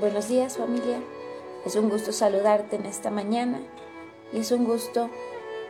Buenos 0.00 0.28
días 0.28 0.58
familia, 0.58 1.00
es 1.64 1.74
un 1.74 1.88
gusto 1.88 2.12
saludarte 2.12 2.76
en 2.76 2.84
esta 2.84 3.10
mañana 3.10 3.60
y 4.30 4.40
es 4.40 4.52
un 4.52 4.64
gusto 4.64 5.08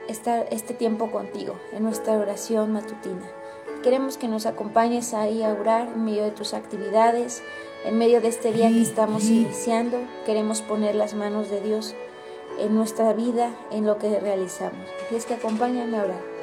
estar 0.09 0.49
este 0.51 0.75
tiempo 0.75 1.13
contigo 1.13 1.55
en 1.73 1.85
nuestra 1.85 2.15
oración 2.15 2.73
matutina. 2.73 3.31
Queremos 3.85 4.17
que 4.17 4.27
nos 4.27 4.47
acompañes 4.47 5.15
ahí 5.15 5.45
a 5.45 5.53
orar 5.53 5.89
en 5.95 6.05
medio 6.05 6.25
de 6.25 6.33
tus 6.33 6.55
actividades, 6.55 7.45
en 7.85 7.99
medio 7.99 8.21
de 8.21 8.27
este 8.29 8.53
día 8.53 8.69
que 8.69 8.83
estamos 8.83 9.25
iniciando. 9.27 9.99
Queremos 10.25 10.61
poner 10.61 10.97
las 10.97 11.15
manos 11.15 11.49
de 11.49 11.61
Dios 11.61 11.95
en 12.59 12.75
nuestra 12.75 13.13
vida, 13.13 13.55
en 13.71 13.87
lo 13.87 13.99
que 13.99 14.19
realizamos. 14.19 14.89
Así 15.07 15.15
es 15.15 15.25
que 15.25 15.35
acompáñame 15.35 15.99
a 15.99 16.03
orar. 16.03 16.36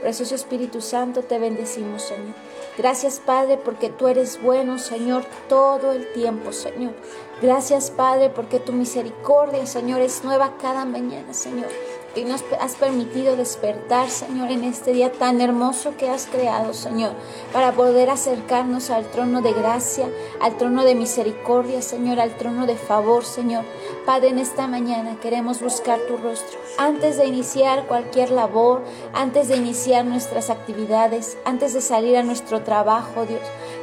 Precioso 0.00 0.34
Espíritu 0.34 0.80
Santo, 0.80 1.22
te 1.22 1.38
bendecimos, 1.38 2.02
Señor. 2.02 2.34
Gracias, 2.76 3.20
Padre, 3.20 3.58
porque 3.58 3.90
tú 3.90 4.08
eres 4.08 4.40
bueno, 4.42 4.78
Señor, 4.78 5.24
todo 5.48 5.92
el 5.92 6.12
tiempo, 6.12 6.52
Señor. 6.52 6.94
Gracias, 7.42 7.90
Padre, 7.90 8.30
porque 8.30 8.60
tu 8.60 8.72
misericordia, 8.72 9.66
Señor, 9.66 10.00
es 10.00 10.24
nueva 10.24 10.56
cada 10.60 10.84
mañana, 10.84 11.34
Señor 11.34 11.68
que 12.14 12.24
nos 12.24 12.44
has 12.60 12.74
permitido 12.74 13.36
despertar, 13.36 14.10
Señor, 14.10 14.50
en 14.50 14.64
este 14.64 14.92
día 14.92 15.12
tan 15.12 15.40
hermoso 15.40 15.96
que 15.96 16.08
has 16.08 16.26
creado, 16.26 16.74
Señor, 16.74 17.12
para 17.52 17.72
poder 17.72 18.10
acercarnos 18.10 18.90
al 18.90 19.06
trono 19.10 19.42
de 19.42 19.52
gracia, 19.52 20.08
al 20.40 20.56
trono 20.56 20.84
de 20.84 20.94
misericordia, 20.94 21.82
Señor, 21.82 22.18
al 22.18 22.36
trono 22.36 22.66
de 22.66 22.76
favor, 22.76 23.24
Señor. 23.24 23.64
Padre, 24.06 24.30
en 24.30 24.38
esta 24.38 24.66
mañana 24.66 25.18
queremos 25.20 25.60
buscar 25.60 26.00
tu 26.00 26.16
rostro. 26.16 26.58
Antes 26.78 27.16
de 27.16 27.26
iniciar 27.26 27.86
cualquier 27.86 28.30
labor, 28.30 28.82
antes 29.12 29.48
de 29.48 29.56
iniciar 29.56 30.04
nuestras 30.04 30.50
actividades, 30.50 31.38
antes 31.44 31.74
de 31.74 31.80
salir 31.80 32.16
a 32.16 32.22
nuestro 32.22 32.62
trabajo, 32.62 33.24
Dios, 33.26 33.42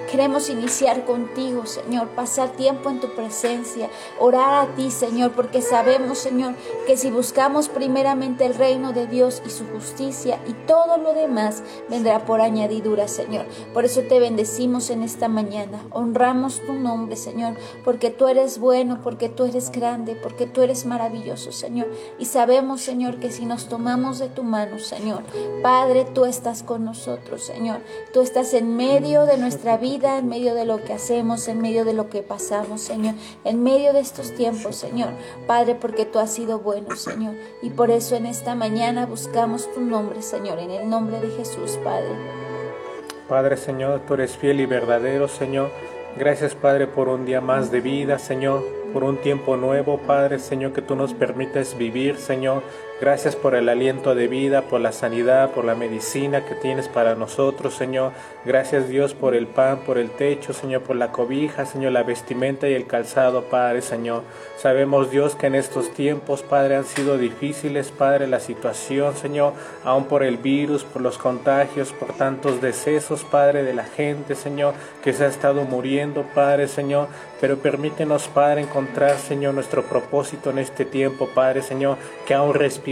Queremos 0.09 0.49
iniciar 0.49 1.03
contigo, 1.03 1.65
Señor, 1.65 2.07
pasar 2.09 2.51
tiempo 2.51 2.89
en 2.89 3.01
tu 3.01 3.09
presencia, 3.09 3.89
orar 4.19 4.65
a 4.65 4.75
ti, 4.75 4.89
Señor, 4.89 5.33
porque 5.33 5.61
sabemos, 5.61 6.19
Señor, 6.19 6.53
que 6.85 6.95
si 6.95 7.11
buscamos 7.11 7.67
primeramente 7.67 8.45
el 8.45 8.55
reino 8.55 8.93
de 8.93 9.05
Dios 9.05 9.41
y 9.45 9.49
su 9.49 9.65
justicia 9.67 10.39
y 10.47 10.53
todo 10.53 10.97
lo 10.97 11.13
demás 11.13 11.61
vendrá 11.89 12.25
por 12.25 12.39
añadidura, 12.39 13.09
Señor. 13.09 13.47
Por 13.73 13.83
eso 13.83 14.01
te 14.01 14.21
bendecimos 14.21 14.89
en 14.91 15.03
esta 15.03 15.27
mañana, 15.27 15.85
honramos 15.91 16.61
tu 16.65 16.71
nombre, 16.71 17.17
Señor, 17.17 17.55
porque 17.83 18.09
tú 18.09 18.29
eres 18.29 18.59
bueno, 18.59 19.01
porque 19.03 19.27
tú 19.27 19.43
eres 19.43 19.73
grande, 19.73 20.15
porque 20.15 20.45
tú 20.45 20.61
eres 20.61 20.85
maravilloso, 20.85 21.51
Señor. 21.51 21.87
Y 22.17 22.25
sabemos, 22.25 22.79
Señor, 22.79 23.19
que 23.19 23.29
si 23.29 23.45
nos 23.45 23.67
tomamos 23.67 24.19
de 24.19 24.29
tu 24.29 24.43
mano, 24.43 24.79
Señor, 24.79 25.23
Padre, 25.61 26.05
tú 26.05 26.23
estás 26.23 26.63
con 26.63 26.85
nosotros, 26.85 27.43
Señor. 27.43 27.81
Tú 28.13 28.21
estás 28.21 28.53
en 28.53 28.77
medio 28.77 29.25
de 29.25 29.37
nuestra 29.37 29.75
vida 29.75 29.96
en 30.03 30.27
medio 30.27 30.55
de 30.55 30.65
lo 30.65 30.83
que 30.83 30.93
hacemos, 30.93 31.47
en 31.47 31.61
medio 31.61 31.85
de 31.85 31.93
lo 31.93 32.09
que 32.09 32.21
pasamos, 32.21 32.81
Señor, 32.81 33.15
en 33.43 33.63
medio 33.63 33.93
de 33.93 33.99
estos 33.99 34.33
tiempos, 34.33 34.75
Señor. 34.75 35.09
Padre, 35.45 35.75
porque 35.75 36.05
tú 36.05 36.19
has 36.19 36.33
sido 36.33 36.59
bueno, 36.59 36.95
Señor. 36.95 37.35
Y 37.61 37.71
por 37.71 37.91
eso 37.91 38.15
en 38.15 38.25
esta 38.25 38.55
mañana 38.55 39.05
buscamos 39.05 39.71
tu 39.73 39.81
nombre, 39.81 40.21
Señor, 40.21 40.59
en 40.59 40.71
el 40.71 40.89
nombre 40.89 41.19
de 41.19 41.29
Jesús, 41.29 41.79
Padre. 41.83 42.15
Padre, 43.27 43.57
Señor, 43.57 44.01
tú 44.07 44.13
eres 44.13 44.37
fiel 44.37 44.59
y 44.61 44.65
verdadero, 44.65 45.27
Señor. 45.27 45.69
Gracias, 46.17 46.55
Padre, 46.55 46.87
por 46.87 47.09
un 47.09 47.25
día 47.25 47.41
más 47.41 47.71
de 47.71 47.81
vida, 47.81 48.17
Señor, 48.17 48.63
por 48.93 49.03
un 49.03 49.17
tiempo 49.17 49.57
nuevo, 49.57 49.99
Padre, 49.99 50.39
Señor, 50.39 50.73
que 50.73 50.81
tú 50.81 50.95
nos 50.95 51.13
permites 51.13 51.77
vivir, 51.77 52.17
Señor. 52.17 52.63
Gracias 52.99 53.35
por 53.35 53.53
el 53.53 53.69
aliento 53.69 54.15
de 54.15 54.27
vida, 54.27 54.63
por 54.63 54.81
la 54.81 54.91
sanidad, 54.91 55.51
por 55.51 55.65
la 55.65 55.75
medicina 55.75 56.45
que 56.45 56.55
tienes 56.55 56.87
para 56.87 57.13
nosotros, 57.13 57.75
Señor. 57.75 58.11
Gracias 58.43 58.89
Dios 58.89 59.13
por 59.13 59.35
el 59.35 59.45
pan, 59.45 59.81
por 59.85 59.99
el 59.99 60.09
techo, 60.09 60.51
Señor, 60.51 60.81
por 60.81 60.95
la 60.95 61.11
cobija, 61.11 61.67
Señor, 61.67 61.91
la 61.91 62.01
vestimenta 62.01 62.67
y 62.67 62.73
el 62.73 62.87
calzado, 62.87 63.43
Padre, 63.43 63.83
Señor. 63.83 64.23
Sabemos 64.57 65.11
Dios 65.11 65.35
que 65.35 65.45
en 65.45 65.53
estos 65.53 65.93
tiempos, 65.93 66.41
Padre, 66.41 66.75
han 66.75 66.85
sido 66.85 67.19
difíciles, 67.19 67.91
Padre, 67.91 68.25
la 68.25 68.39
situación, 68.39 69.15
Señor, 69.15 69.53
aún 69.83 70.05
por 70.05 70.23
el 70.23 70.37
virus, 70.37 70.83
por 70.83 71.03
los 71.03 71.19
contagios, 71.19 71.93
por 71.93 72.13
tantos 72.13 72.61
decesos, 72.61 73.23
Padre, 73.23 73.61
de 73.61 73.75
la 73.75 73.85
gente, 73.85 74.33
Señor, 74.33 74.73
que 75.03 75.13
se 75.13 75.25
ha 75.25 75.27
estado 75.27 75.65
muriendo, 75.65 76.23
Padre, 76.33 76.67
Señor. 76.67 77.09
Pero 77.39 77.57
permítenos, 77.57 78.27
Padre, 78.27 78.61
encontrar, 78.61 79.17
Señor, 79.19 79.53
nuestro 79.53 79.83
propósito 79.83 80.49
en 80.49 80.57
este 80.57 80.83
tiempo, 80.83 81.29
Padre, 81.35 81.61
Señor, 81.61 81.97
que 82.25 82.33
aún 82.33 82.55
respiramos 82.55 82.86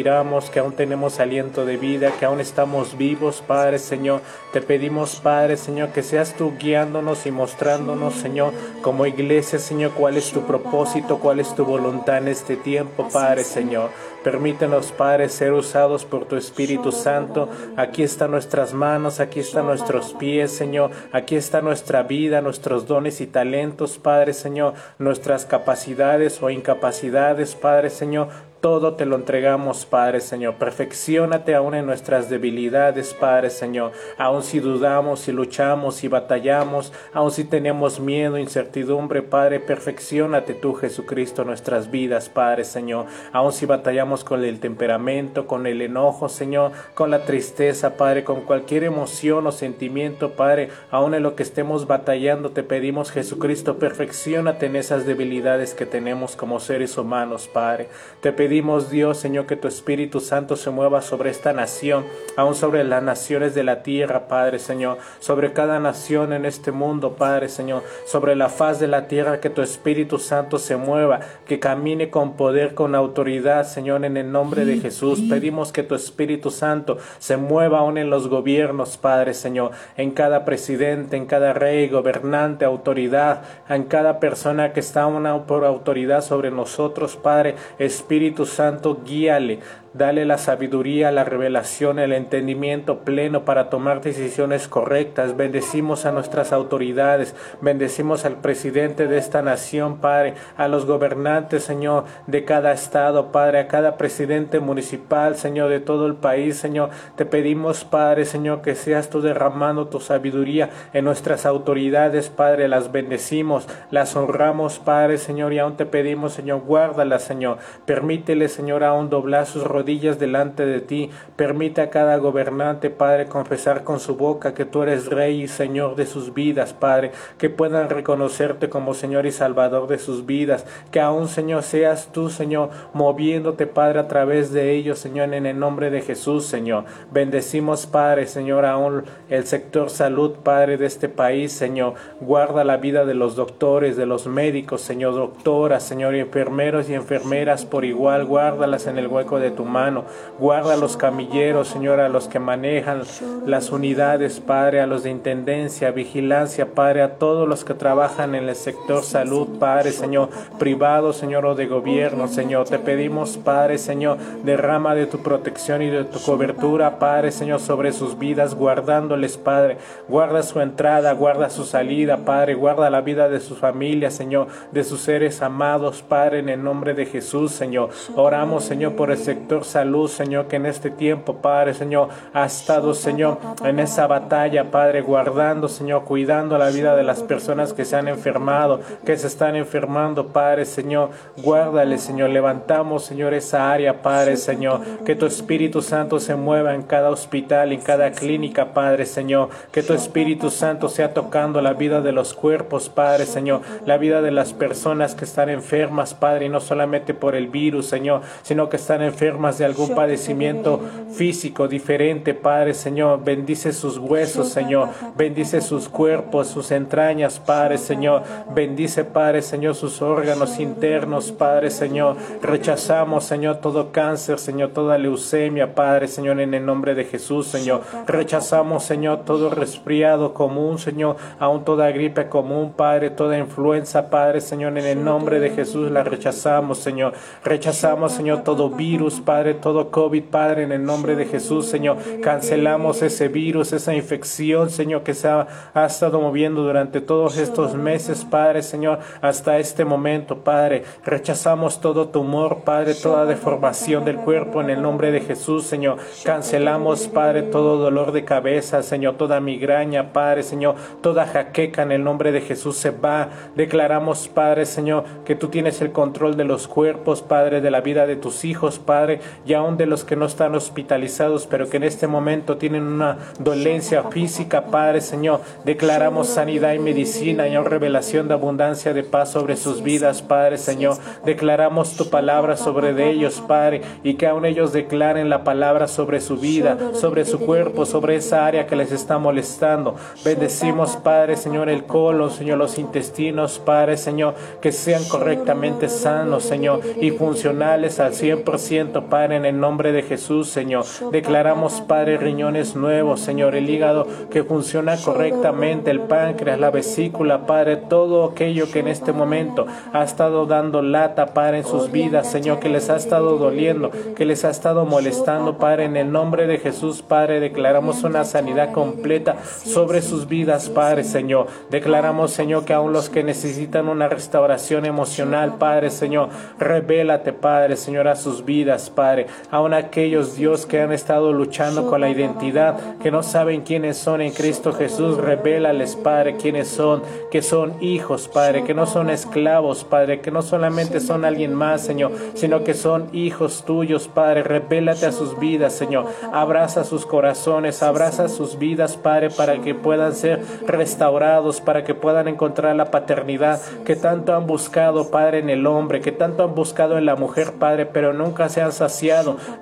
que 0.52 0.60
aún 0.60 0.74
tenemos 0.74 1.22
aliento 1.22 1.66
de 1.66 1.78
vida, 1.78 2.12
que 2.20 2.26
aún 2.26 2.42
estamos 2.42 2.98
vivos, 2.98 3.42
Padre 3.48 3.80
Señor. 3.80 4.20
Te 4.52 4.62
pedimos, 4.62 5.22
Padre 5.22 5.56
Señor, 5.56 5.94
que 5.94 6.04
seas 6.04 6.36
tú 6.36 6.52
guiándonos 6.60 7.26
y 7.26 7.32
mostrándonos, 7.32 8.16
Señor, 8.16 8.52
como 8.82 9.06
iglesia, 9.06 9.58
Señor, 9.58 9.92
cuál 9.92 10.18
es 10.18 10.32
tu 10.32 10.42
propósito, 10.42 11.20
cuál 11.20 11.40
es 11.40 11.56
tu 11.56 11.64
voluntad 11.64 12.18
en 12.18 12.28
este 12.28 12.58
tiempo, 12.58 13.08
Padre 13.08 13.46
Señor. 13.46 13.90
Permítenos, 14.22 14.92
Padre, 14.92 15.30
ser 15.30 15.54
usados 15.54 16.04
por 16.04 16.26
tu 16.26 16.36
Espíritu 16.36 16.92
Santo. 16.92 17.48
Aquí 17.78 18.04
están 18.04 18.32
nuestras 18.32 18.74
manos, 18.74 19.20
aquí 19.20 19.40
están 19.40 19.68
nuestros 19.68 20.14
pies, 20.14 20.52
Señor. 20.52 20.90
Aquí 21.14 21.36
está 21.36 21.62
nuestra 21.62 22.04
vida, 22.04 22.42
nuestros 22.42 22.88
dones 22.88 23.22
y 23.22 23.28
talentos, 23.28 24.00
Padre, 24.00 24.34
Señor. 24.34 24.74
Nuestras 24.98 25.46
capacidades 25.46 26.42
o 26.42 26.50
incapacidades, 26.50 27.54
Padre, 27.54 27.92
Señor 27.92 28.30
todo 28.66 28.96
te 28.96 29.06
lo 29.06 29.16
entregamos, 29.16 29.86
Padre 29.86 30.20
Señor. 30.20 30.56
Perfeccionate 30.56 31.54
aún 31.54 31.76
en 31.76 31.86
nuestras 31.86 32.32
debilidades, 32.32 33.14
Padre 33.14 33.52
Señor. 33.52 33.92
Aun 34.18 34.42
si 34.42 34.60
dudamos, 34.60 35.20
si 35.20 35.32
luchamos, 35.32 35.98
si 35.98 36.08
batallamos, 36.08 36.92
aun 37.14 37.30
si 37.30 37.44
tenemos 37.44 38.00
miedo, 38.00 38.40
incertidumbre, 38.40 39.22
Padre, 39.22 39.60
perfeccionate 39.60 40.56
tú, 40.56 40.74
Jesucristo, 40.74 41.44
nuestras 41.44 41.92
vidas, 41.92 42.28
Padre 42.28 42.64
Señor. 42.64 43.06
Aun 43.34 43.54
si 43.54 43.68
batallamos 43.68 44.24
con 44.24 44.44
el 44.44 44.60
temperamento, 44.60 45.46
con 45.46 45.68
el 45.68 45.84
enojo, 45.84 46.28
Señor, 46.28 46.72
con 46.96 47.12
la 47.12 47.24
tristeza, 47.24 47.98
Padre, 47.98 48.24
con 48.24 48.42
cualquier 48.42 48.84
emoción 48.84 49.46
o 49.46 49.52
sentimiento, 49.52 50.32
Padre, 50.32 50.70
aun 50.90 51.14
en 51.14 51.22
lo 51.22 51.36
que 51.36 51.44
estemos 51.44 51.86
batallando, 51.86 52.50
te 52.50 52.64
pedimos, 52.64 53.12
Jesucristo, 53.12 53.78
perfeccionate 53.78 54.66
en 54.66 54.76
esas 54.76 55.06
debilidades 55.06 55.76
que 55.76 55.86
tenemos 55.86 56.36
como 56.36 56.60
seres 56.60 56.98
humanos, 56.98 57.48
Padre. 57.48 57.90
Te 58.22 58.34
pedimos 58.34 58.55
pedimos, 58.56 58.90
Dios, 58.90 59.18
Señor, 59.18 59.48
que 59.48 59.58
tu 59.58 59.68
Espíritu 59.68 60.22
Santo 60.22 60.56
se 60.56 60.70
mueva 60.70 61.02
sobre 61.02 61.30
esta 61.30 61.52
nación, 61.52 62.06
aún 62.38 62.56
sobre 62.56 62.86
las 62.86 63.04
naciones 63.04 63.54
de 63.54 63.66
la 63.66 63.84
tierra, 63.84 64.30
Padre, 64.30 64.60
Señor, 64.60 64.98
sobre 65.20 65.52
cada 65.52 65.78
nación 65.82 66.32
en 66.32 66.46
este 66.46 66.72
mundo, 66.72 67.18
Padre, 67.18 67.50
Señor, 67.50 67.84
sobre 68.06 68.34
la 68.34 68.48
faz 68.48 68.80
de 68.80 68.88
la 68.88 69.10
tierra, 69.10 69.42
que 69.42 69.50
tu 69.50 69.62
Espíritu 69.62 70.20
Santo 70.20 70.58
se 70.58 70.78
mueva, 70.78 71.20
que 71.46 71.60
camine 71.60 72.10
con 72.10 72.38
poder, 72.38 72.76
con 72.76 72.96
autoridad, 72.96 73.68
Señor, 73.68 74.06
en 74.06 74.16
el 74.16 74.32
nombre 74.32 74.64
de 74.64 74.78
Jesús. 74.78 75.20
Pedimos 75.30 75.74
que 75.74 75.84
tu 75.84 75.94
Espíritu 75.94 76.50
Santo 76.50 76.98
se 77.20 77.36
mueva 77.36 77.80
aún 77.80 77.98
en 77.98 78.10
los 78.10 78.30
gobiernos, 78.30 78.96
Padre, 78.96 79.34
Señor, 79.34 79.72
en 79.98 80.12
cada 80.12 80.46
presidente, 80.46 81.18
en 81.18 81.26
cada 81.26 81.52
rey, 81.52 81.90
gobernante, 81.90 82.64
autoridad, 82.64 83.42
en 83.68 83.84
cada 83.84 84.22
persona 84.22 84.72
que 84.72 84.80
está 84.80 85.08
una 85.08 85.46
por 85.46 85.66
autoridad 85.66 86.22
sobre 86.22 86.52
nosotros, 86.52 87.18
Padre, 87.18 87.56
Espíritu 87.80 88.45
Santo, 88.46 89.02
guíale, 89.06 89.60
Dale 89.98 90.26
la 90.26 90.38
sabiduría, 90.38 91.10
la 91.14 91.24
revelación, 91.24 92.00
el 92.00 92.12
entendimiento 92.12 93.06
pleno 93.06 93.46
para 93.46 93.70
tomar 93.70 94.02
decisiones 94.02 94.68
correctas. 94.68 95.38
Bendecimos 95.38 96.06
a 96.06 96.12
nuestras 96.12 96.52
autoridades, 96.52 97.34
bendecimos 97.62 98.26
al 98.26 98.36
presidente 98.42 99.08
de 99.08 99.18
esta 99.18 99.42
nación, 99.42 100.00
Padre, 100.02 100.34
a 100.58 100.68
los 100.68 100.86
gobernantes, 100.86 101.64
Señor, 101.64 102.04
de 102.28 102.44
cada 102.44 102.74
estado, 102.74 103.32
Padre, 103.32 103.60
a 103.60 103.68
cada 103.70 103.96
presidente 103.96 104.60
municipal, 104.60 105.38
Señor, 105.38 105.70
de 105.70 105.80
todo 105.80 106.08
el 106.08 106.16
país, 106.16 106.58
Señor. 106.58 106.90
Te 107.16 107.26
pedimos, 107.26 107.86
Padre, 107.86 108.26
Señor, 108.26 108.62
que 108.62 108.76
seas 108.76 109.10
tú 109.10 109.22
derramando 109.22 109.88
tu 109.88 110.02
sabiduría 110.02 110.72
en 110.92 111.06
nuestras 111.06 111.46
autoridades, 111.46 112.30
Padre. 112.30 112.68
Las 112.68 112.92
bendecimos, 112.92 113.66
las 113.92 114.14
honramos, 114.18 114.78
Padre, 114.78 115.18
Señor, 115.18 115.54
y 115.54 115.60
aún 115.60 115.78
te 115.78 115.86
pedimos, 115.86 116.34
Señor, 116.34 116.64
guárdalas, 116.66 117.24
Señor. 117.24 117.60
Permítele, 117.86 118.50
Señor, 118.50 118.84
aún 118.84 119.10
doblar 119.10 119.46
sus 119.46 119.64
rodillas 119.64 119.85
delante 119.86 120.66
de 120.66 120.82
ti. 120.82 121.10
Permite 121.36 121.82
a 121.82 121.90
cada 121.90 122.18
gobernante, 122.18 122.90
Padre, 122.90 123.28
confesar 123.28 123.84
con 123.84 124.00
su 124.00 124.16
boca 124.16 124.54
que 124.54 124.66
tú 124.66 124.84
eres 124.84 125.08
Rey 125.08 125.44
y 125.44 125.48
Señor 125.48 125.96
de 125.96 126.06
sus 126.06 126.34
vidas, 126.34 126.74
Padre. 126.74 127.12
Que 127.38 127.50
puedan 127.50 127.90
reconocerte 127.90 128.70
como 128.70 128.94
Señor 128.94 129.26
y 129.26 129.32
Salvador 129.32 129.88
de 129.88 129.98
sus 129.98 130.26
vidas. 130.26 130.66
Que 130.92 131.00
aún, 131.00 131.28
Señor, 131.28 131.64
seas 131.64 132.10
tú, 132.12 132.30
Señor, 132.30 132.70
moviéndote, 132.94 133.68
Padre, 133.68 134.00
a 134.00 134.08
través 134.08 134.52
de 134.52 134.72
ellos, 134.72 135.00
Señor, 135.00 135.34
en 135.34 135.46
el 135.46 135.60
nombre 135.60 135.90
de 135.90 136.02
Jesús, 136.02 136.46
Señor. 136.46 136.86
Bendecimos, 137.12 137.86
Padre, 137.86 138.28
Señor, 138.28 138.66
aún 138.66 139.04
el 139.30 139.46
sector 139.46 139.90
salud, 139.90 140.36
Padre, 140.44 140.78
de 140.78 140.86
este 140.86 141.10
país, 141.10 141.52
Señor. 141.52 141.94
Guarda 142.20 142.64
la 142.64 142.78
vida 142.78 143.06
de 143.06 143.14
los 143.14 143.36
doctores, 143.36 143.98
de 143.98 144.06
los 144.06 144.28
médicos, 144.28 144.82
Señor, 144.82 145.16
doctoras, 145.16 145.84
Señor, 145.84 146.16
y 146.16 146.20
enfermeros 146.20 146.90
y 146.90 146.94
enfermeras 146.94 147.66
por 147.66 147.86
igual. 147.86 148.26
Guárdalas 148.26 148.88
en 148.88 148.98
el 148.98 149.08
hueco 149.08 149.40
de 149.40 149.52
tu 149.52 149.66
mano. 149.76 150.06
Guarda 150.40 150.76
a 150.76 150.78
los 150.78 150.96
camilleros, 150.96 151.68
Señor, 151.68 152.00
a 152.00 152.08
los 152.08 152.30
que 152.30 152.40
manejan 152.40 153.02
las 153.46 153.72
unidades, 153.72 154.40
Padre, 154.40 154.80
a 154.80 154.88
los 154.88 155.04
de 155.04 155.10
intendencia, 155.10 155.92
vigilancia, 155.92 156.74
Padre, 156.74 157.02
a 157.02 157.16
todos 157.16 157.46
los 157.46 157.66
que 157.66 157.74
trabajan 157.74 158.36
en 158.36 158.48
el 158.48 158.56
sector 158.56 159.04
salud, 159.04 159.60
Padre, 159.60 159.92
Señor, 159.92 160.30
privado, 160.58 161.12
Señor, 161.12 161.46
o 161.46 161.56
de 161.56 161.68
gobierno, 161.68 162.30
Señor. 162.30 162.70
Te 162.70 162.80
pedimos, 162.80 163.38
Padre, 163.38 163.78
Señor, 163.78 164.18
derrama 164.46 164.96
de 164.96 165.08
tu 165.08 165.18
protección 165.20 165.82
y 165.82 165.90
de 165.90 166.06
tu 166.06 166.20
cobertura, 166.22 166.98
Padre, 166.98 167.34
Señor, 167.34 167.60
sobre 167.60 167.92
sus 167.92 168.18
vidas, 168.18 168.56
guardándoles, 168.56 169.38
Padre. 169.38 169.78
Guarda 170.08 170.42
su 170.42 170.62
entrada, 170.62 171.12
guarda 171.12 171.50
su 171.50 171.66
salida, 171.66 172.20
Padre, 172.24 172.54
guarda 172.54 172.90
la 172.90 173.02
vida 173.02 173.28
de 173.28 173.42
sus 173.42 173.58
familias, 173.58 174.14
Señor, 174.14 174.48
de 174.72 174.86
sus 174.86 175.02
seres 175.02 175.42
amados, 175.42 176.02
Padre, 176.02 176.40
en 176.40 176.48
el 176.48 176.64
nombre 176.64 176.94
de 176.94 177.06
Jesús, 177.06 177.52
Señor. 177.52 177.90
Oramos, 178.16 178.64
Señor, 178.64 178.94
por 178.94 179.12
el 179.12 179.18
sector 179.18 179.65
salud, 179.66 180.10
Señor, 180.10 180.48
que 180.48 180.56
en 180.56 180.66
este 180.66 180.90
tiempo, 180.90 181.36
Padre, 181.42 181.74
Señor, 181.74 182.08
ha 182.34 182.46
estado, 182.46 182.94
Señor, 182.94 183.38
en 183.64 183.80
esa 183.80 184.08
batalla, 184.08 184.72
Padre, 184.72 185.02
guardando, 185.02 185.68
Señor, 185.68 186.06
cuidando 186.06 186.58
la 186.58 186.70
vida 186.70 186.96
de 186.96 187.04
las 187.04 187.22
personas 187.22 187.74
que 187.74 187.84
se 187.84 187.98
han 187.98 188.08
enfermado, 188.08 188.80
que 189.06 189.18
se 189.18 189.28
están 189.28 189.56
enfermando, 189.56 190.28
Padre, 190.28 190.66
Señor. 190.66 191.10
Guárdale, 191.38 191.98
Señor. 191.98 192.30
Levantamos, 192.30 193.04
Señor, 193.04 193.34
esa 193.34 193.72
área, 193.72 194.02
Padre, 194.02 194.38
Señor. 194.38 194.82
Que 195.06 195.16
tu 195.16 195.26
Espíritu 195.26 195.82
Santo 195.82 196.20
se 196.20 196.36
mueva 196.36 196.76
en 196.76 196.84
cada 196.84 197.10
hospital, 197.10 197.72
en 197.72 197.82
cada 197.82 198.12
clínica, 198.12 198.74
Padre, 198.74 199.06
Señor. 199.06 199.50
Que 199.72 199.84
tu 199.84 199.94
Espíritu 199.94 200.50
Santo 200.50 200.90
sea 200.90 201.14
tocando 201.14 201.62
la 201.62 201.74
vida 201.74 202.02
de 202.02 202.12
los 202.12 202.34
cuerpos, 202.34 202.90
Padre, 202.90 203.26
Señor. 203.26 203.62
La 203.86 203.98
vida 203.98 204.22
de 204.22 204.32
las 204.32 204.54
personas 204.54 205.16
que 205.16 205.26
están 205.26 205.50
enfermas, 205.50 206.14
Padre, 206.14 206.46
y 206.46 206.50
no 206.50 206.60
solamente 206.60 207.14
por 207.14 207.36
el 207.36 207.48
virus, 207.48 207.88
Señor, 207.88 208.22
sino 208.44 208.70
que 208.70 208.78
están 208.78 209.02
enfermas 209.02 209.45
de 209.54 209.66
algún 209.66 209.94
padecimiento 209.94 210.80
físico 211.12 211.68
diferente, 211.68 212.34
Padre, 212.34 212.74
Señor. 212.74 213.24
Bendice 213.24 213.72
sus 213.72 213.98
huesos, 213.98 214.50
Señor. 214.50 214.90
Bendice 215.16 215.62
sus 215.62 215.88
cuerpos, 215.88 216.48
sus 216.48 216.72
entrañas, 216.72 217.40
Padre, 217.40 217.78
Señor. 217.78 218.24
Bendice, 218.54 219.06
Padre, 219.06 219.42
Señor, 219.42 219.76
sus 219.76 220.02
órganos 220.02 220.60
internos, 220.60 221.32
Padre, 221.32 221.70
Señor. 221.70 222.18
Rechazamos, 222.42 223.24
Señor, 223.26 223.58
todo 223.58 223.92
cáncer, 223.92 224.40
Señor, 224.40 224.72
toda 224.72 224.98
leucemia, 224.98 225.76
Padre, 225.76 226.08
Señor, 226.08 226.40
en 226.40 226.54
el 226.54 226.66
nombre 226.66 226.96
de 226.96 227.06
Jesús, 227.06 227.48
Señor. 227.48 227.82
Rechazamos, 228.08 228.84
Señor, 228.84 229.26
todo 229.26 229.50
resfriado 229.50 230.34
común, 230.34 230.80
Señor, 230.80 231.18
aún 231.40 231.64
toda 231.64 231.92
gripe 231.92 232.28
común, 232.30 232.74
Padre, 232.76 233.12
toda 233.12 233.38
influenza, 233.38 234.10
Padre, 234.10 234.42
Señor, 234.42 234.78
en 234.78 234.86
el 234.86 235.04
nombre 235.04 235.40
de 235.40 235.52
Jesús 235.52 235.92
la 235.92 236.04
rechazamos, 236.04 236.80
Señor. 236.80 237.14
Rechazamos, 237.44 238.14
Señor, 238.14 238.44
todo 238.44 238.70
virus, 238.70 239.22
Padre, 239.22 239.35
todo 239.56 239.92
COVID, 239.92 240.24
Padre, 240.24 240.64
en 240.64 240.72
el 240.72 240.84
nombre 240.84 241.16
de 241.16 241.26
Jesús, 241.26 241.66
Señor. 241.68 241.98
Cancelamos 242.22 243.02
ese 243.02 243.28
virus, 243.28 243.74
esa 243.74 243.94
infección, 243.94 244.70
Señor, 244.70 245.04
que 245.04 245.14
se 245.14 245.28
ha 245.28 245.86
estado 245.86 246.20
moviendo 246.22 246.64
durante 246.64 247.02
todos 247.02 247.38
estos 247.38 247.76
meses, 247.76 248.26
Padre, 248.26 248.62
Señor, 248.62 249.00
hasta 249.22 249.60
este 249.60 249.86
momento, 249.86 250.38
Padre. 250.38 250.84
Rechazamos 251.04 251.82
todo 251.82 252.08
tumor, 252.10 252.64
Padre, 252.64 252.94
toda 252.96 253.26
deformación 253.26 254.06
del 254.06 254.18
cuerpo 254.18 254.62
en 254.62 254.70
el 254.70 254.82
nombre 254.82 255.12
de 255.12 255.22
Jesús, 255.22 255.66
Señor. 255.66 255.98
Cancelamos, 256.24 257.08
Padre, 257.08 257.44
todo 257.44 257.78
dolor 257.78 258.12
de 258.12 258.24
cabeza, 258.24 258.84
Señor, 258.84 259.16
toda 259.16 259.40
migraña, 259.40 260.14
Padre, 260.14 260.44
Señor, 260.44 260.76
toda 261.02 261.26
jaqueca 261.26 261.84
en 261.84 261.92
el 261.92 262.04
nombre 262.04 262.32
de 262.32 262.42
Jesús 262.42 262.78
se 262.78 262.92
va. 262.92 263.30
Declaramos, 263.56 264.28
Padre, 264.28 264.66
Señor, 264.66 265.04
que 265.26 265.36
tú 265.36 265.50
tienes 265.50 265.82
el 265.82 265.92
control 265.92 266.38
de 266.38 266.46
los 266.46 266.68
cuerpos, 266.68 267.22
Padre, 267.22 267.62
de 267.62 267.72
la 267.72 267.82
vida 267.82 268.06
de 268.06 268.16
tus 268.16 268.46
hijos, 268.46 268.80
Padre, 268.80 269.20
y 269.46 269.54
aún 269.54 269.78
de 269.78 269.86
los 269.86 270.04
que 270.04 270.16
no 270.16 270.26
están 270.26 270.56
hospitalizados, 270.56 271.48
pero 271.48 271.70
que 271.70 271.78
en 271.78 271.84
este 271.84 272.08
momento 272.08 272.58
tienen 272.58 272.84
una 272.84 273.18
dolencia 273.40 274.04
física, 274.04 274.66
Padre, 274.66 275.02
Señor. 275.02 275.42
Declaramos 275.64 276.28
sanidad 276.28 276.74
y 276.74 276.80
medicina 276.80 277.48
y 277.48 277.56
revelación 277.58 278.28
de 278.28 278.34
abundancia 278.34 278.94
de 278.94 279.04
paz 279.04 279.32
sobre 279.32 279.56
sus 279.56 279.82
vidas, 279.82 280.22
Padre, 280.22 280.58
Señor. 280.58 280.98
Declaramos 281.26 281.96
tu 281.96 282.10
palabra 282.10 282.58
sobre 282.58 282.94
de 282.94 283.10
ellos, 283.10 283.44
Padre, 283.48 283.82
y 284.04 284.16
que 284.16 284.28
aún 284.28 284.46
ellos 284.46 284.74
declaren 284.74 285.30
la 285.30 285.44
palabra 285.44 285.88
sobre 285.88 286.22
su 286.22 286.38
vida, 286.38 286.78
sobre 286.94 287.26
su 287.26 287.40
cuerpo, 287.40 287.86
sobre 287.86 288.16
esa 288.16 288.46
área 288.46 288.68
que 288.68 288.76
les 288.76 288.92
está 288.92 289.18
molestando. 289.18 289.96
Bendecimos, 290.24 290.98
Padre, 290.98 291.36
Señor, 291.38 291.70
el 291.70 291.86
colon, 291.86 292.32
Señor, 292.32 292.58
los 292.58 292.78
intestinos, 292.78 293.60
Padre, 293.60 293.98
Señor, 293.98 294.36
que 294.62 294.72
sean 294.72 295.04
correctamente 295.06 295.90
sanos, 295.90 296.44
Señor, 296.44 296.82
y 297.00 297.12
funcionales 297.12 298.00
al 298.00 298.14
100%, 298.14 299.04
Padre, 299.04 299.15
en 299.24 299.46
el 299.46 299.60
nombre 299.60 299.94
de 299.94 300.04
Jesús, 300.04 300.50
Señor. 300.50 300.84
Declaramos, 301.12 301.82
Padre, 301.82 302.18
riñones 302.18 302.76
nuevos, 302.76 303.22
Señor, 303.22 303.56
el 303.56 303.70
hígado 303.70 304.06
que 304.30 304.44
funciona 304.44 304.98
correctamente, 304.98 305.90
el 305.90 306.02
páncreas, 306.02 306.60
la 306.60 306.70
vesícula, 306.70 307.46
Padre, 307.46 307.78
todo 307.78 308.26
aquello 308.26 308.70
que 308.70 308.80
en 308.80 308.90
este 308.90 309.14
momento 309.14 309.66
ha 309.94 310.04
estado 310.04 310.46
dando 310.46 310.82
lata, 310.82 311.28
Padre, 311.28 311.60
en 311.60 311.66
sus 311.66 311.92
vidas, 311.92 312.30
Señor, 312.30 312.60
que 312.60 312.68
les 312.68 312.90
ha 312.90 312.98
estado 312.98 313.38
doliendo, 313.38 313.90
que 314.16 314.26
les 314.26 314.44
ha 314.44 314.50
estado 314.50 314.86
molestando, 314.86 315.58
Padre, 315.58 315.86
en 315.86 315.96
el 315.96 316.12
nombre 316.12 316.46
de 316.46 316.58
Jesús, 316.58 317.02
Padre, 317.02 317.40
declaramos 317.40 318.04
una 318.04 318.26
sanidad 318.26 318.74
completa 318.74 319.38
sobre 319.44 320.02
sus 320.02 320.28
vidas, 320.28 320.70
Padre, 320.70 321.06
Señor. 321.06 321.48
Declaramos, 321.70 322.32
Señor, 322.32 322.66
que 322.66 322.74
aún 322.74 322.92
los 322.92 323.10
que 323.10 323.24
necesitan 323.24 323.88
una 323.88 324.10
restauración 324.10 324.86
emocional, 324.86 325.56
Padre, 325.58 325.90
Señor, 325.90 326.30
revélate, 326.60 327.32
Padre, 327.32 327.78
Señor, 327.78 328.10
a 328.10 328.18
sus 328.18 328.44
vidas, 328.44 328.90
Padre. 328.90 329.05
Aún 329.52 329.74
aquellos, 329.74 330.36
Dios, 330.36 330.66
que 330.66 330.82
han 330.82 330.92
estado 330.92 331.32
luchando 331.34 331.88
con 331.88 332.02
la 332.02 332.10
identidad, 332.10 332.98
que 332.98 333.12
no 333.12 333.24
saben 333.24 333.62
quiénes 333.62 333.98
son 333.98 334.22
en 334.22 334.32
Cristo 334.34 334.74
Jesús, 334.74 335.18
revélales, 335.18 335.96
Padre, 335.96 336.38
quiénes 336.38 336.68
son, 336.68 337.04
que 337.32 337.42
son 337.42 337.76
hijos, 337.82 338.28
Padre, 338.28 338.64
que 338.64 338.74
no 338.74 338.86
son 338.86 339.10
esclavos, 339.10 339.84
Padre, 339.84 340.22
que 340.22 340.32
no 340.32 340.42
solamente 340.42 341.00
son 341.00 341.26
alguien 341.26 341.54
más, 341.54 341.82
Señor, 341.82 342.12
sino 342.34 342.64
que 342.64 342.74
son 342.74 343.10
hijos 343.14 343.64
tuyos, 343.66 344.08
Padre. 344.08 344.44
Revélate 344.44 345.06
a 345.06 345.12
sus 345.12 345.38
vidas, 345.40 345.74
Señor. 345.74 346.06
Abraza 346.34 346.84
sus 346.84 347.06
corazones, 347.06 347.84
abraza 347.84 348.28
sus 348.28 348.58
vidas, 348.58 348.98
Padre, 348.98 349.30
para 349.30 349.62
que 349.62 349.76
puedan 349.76 350.14
ser 350.14 350.44
restaurados, 350.66 351.62
para 351.62 351.84
que 351.84 351.94
puedan 351.94 352.28
encontrar 352.28 352.76
la 352.76 352.92
paternidad 352.92 353.62
que 353.86 353.96
tanto 353.96 354.36
han 354.36 354.48
buscado, 354.48 355.10
Padre, 355.10 355.40
en 355.40 355.50
el 355.50 355.68
hombre, 355.68 356.02
que 356.02 356.12
tanto 356.12 356.44
han 356.44 356.56
buscado 356.56 356.98
en 356.98 357.06
la 357.06 357.16
mujer, 357.16 357.54
Padre, 357.54 357.86
pero 357.86 358.14
nunca 358.14 358.50
se 358.50 358.62
han 358.62 358.72
saciado, 358.72 358.95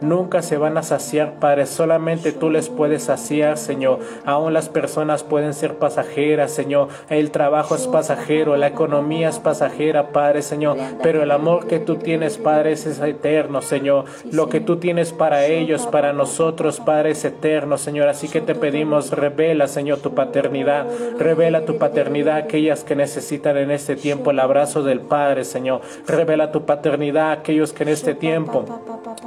nunca 0.01 0.41
se 0.41 0.57
van 0.57 0.77
a 0.77 0.83
saciar, 0.83 1.39
Padre. 1.39 1.65
Solamente 1.65 2.31
tú 2.31 2.49
les 2.49 2.69
puedes 2.69 3.03
saciar, 3.03 3.57
Señor. 3.57 3.99
Aún 4.25 4.53
las 4.53 4.69
personas 4.69 5.23
pueden 5.23 5.53
ser 5.53 5.77
pasajeras, 5.77 6.51
Señor. 6.51 6.89
El 7.09 7.31
trabajo 7.31 7.75
es 7.75 7.87
pasajero, 7.87 8.55
la 8.57 8.67
economía 8.67 9.29
es 9.29 9.39
pasajera, 9.39 10.09
Padre, 10.09 10.41
Señor. 10.41 10.77
Pero 11.01 11.23
el 11.23 11.31
amor 11.31 11.67
que 11.67 11.79
tú 11.79 11.97
tienes, 11.97 12.37
Padre, 12.37 12.73
es 12.73 12.85
eterno, 12.85 13.61
Señor. 13.61 14.05
Lo 14.31 14.49
que 14.49 14.59
tú 14.59 14.77
tienes 14.77 15.13
para 15.13 15.45
ellos, 15.45 15.87
para 15.87 16.13
nosotros, 16.13 16.79
Padre, 16.79 17.11
es 17.11 17.25
eterno, 17.25 17.77
Señor. 17.77 18.07
Así 18.07 18.27
que 18.27 18.41
te 18.41 18.55
pedimos, 18.55 19.11
revela, 19.11 19.67
Señor, 19.67 19.99
tu 19.99 20.13
paternidad. 20.13 20.85
Revela 21.17 21.65
tu 21.65 21.77
paternidad 21.77 22.35
a 22.35 22.39
aquellas 22.39 22.83
que 22.83 22.95
necesitan 22.95 23.57
en 23.57 23.71
este 23.71 23.95
tiempo 23.95 24.31
el 24.31 24.39
abrazo 24.39 24.83
del 24.83 25.01
Padre, 25.01 25.43
Señor. 25.43 25.81
Revela 26.07 26.51
tu 26.51 26.65
paternidad 26.65 27.29
a 27.29 27.31
aquellos 27.33 27.73
que 27.73 27.83
en 27.83 27.89
este 27.89 28.15
tiempo 28.15 28.65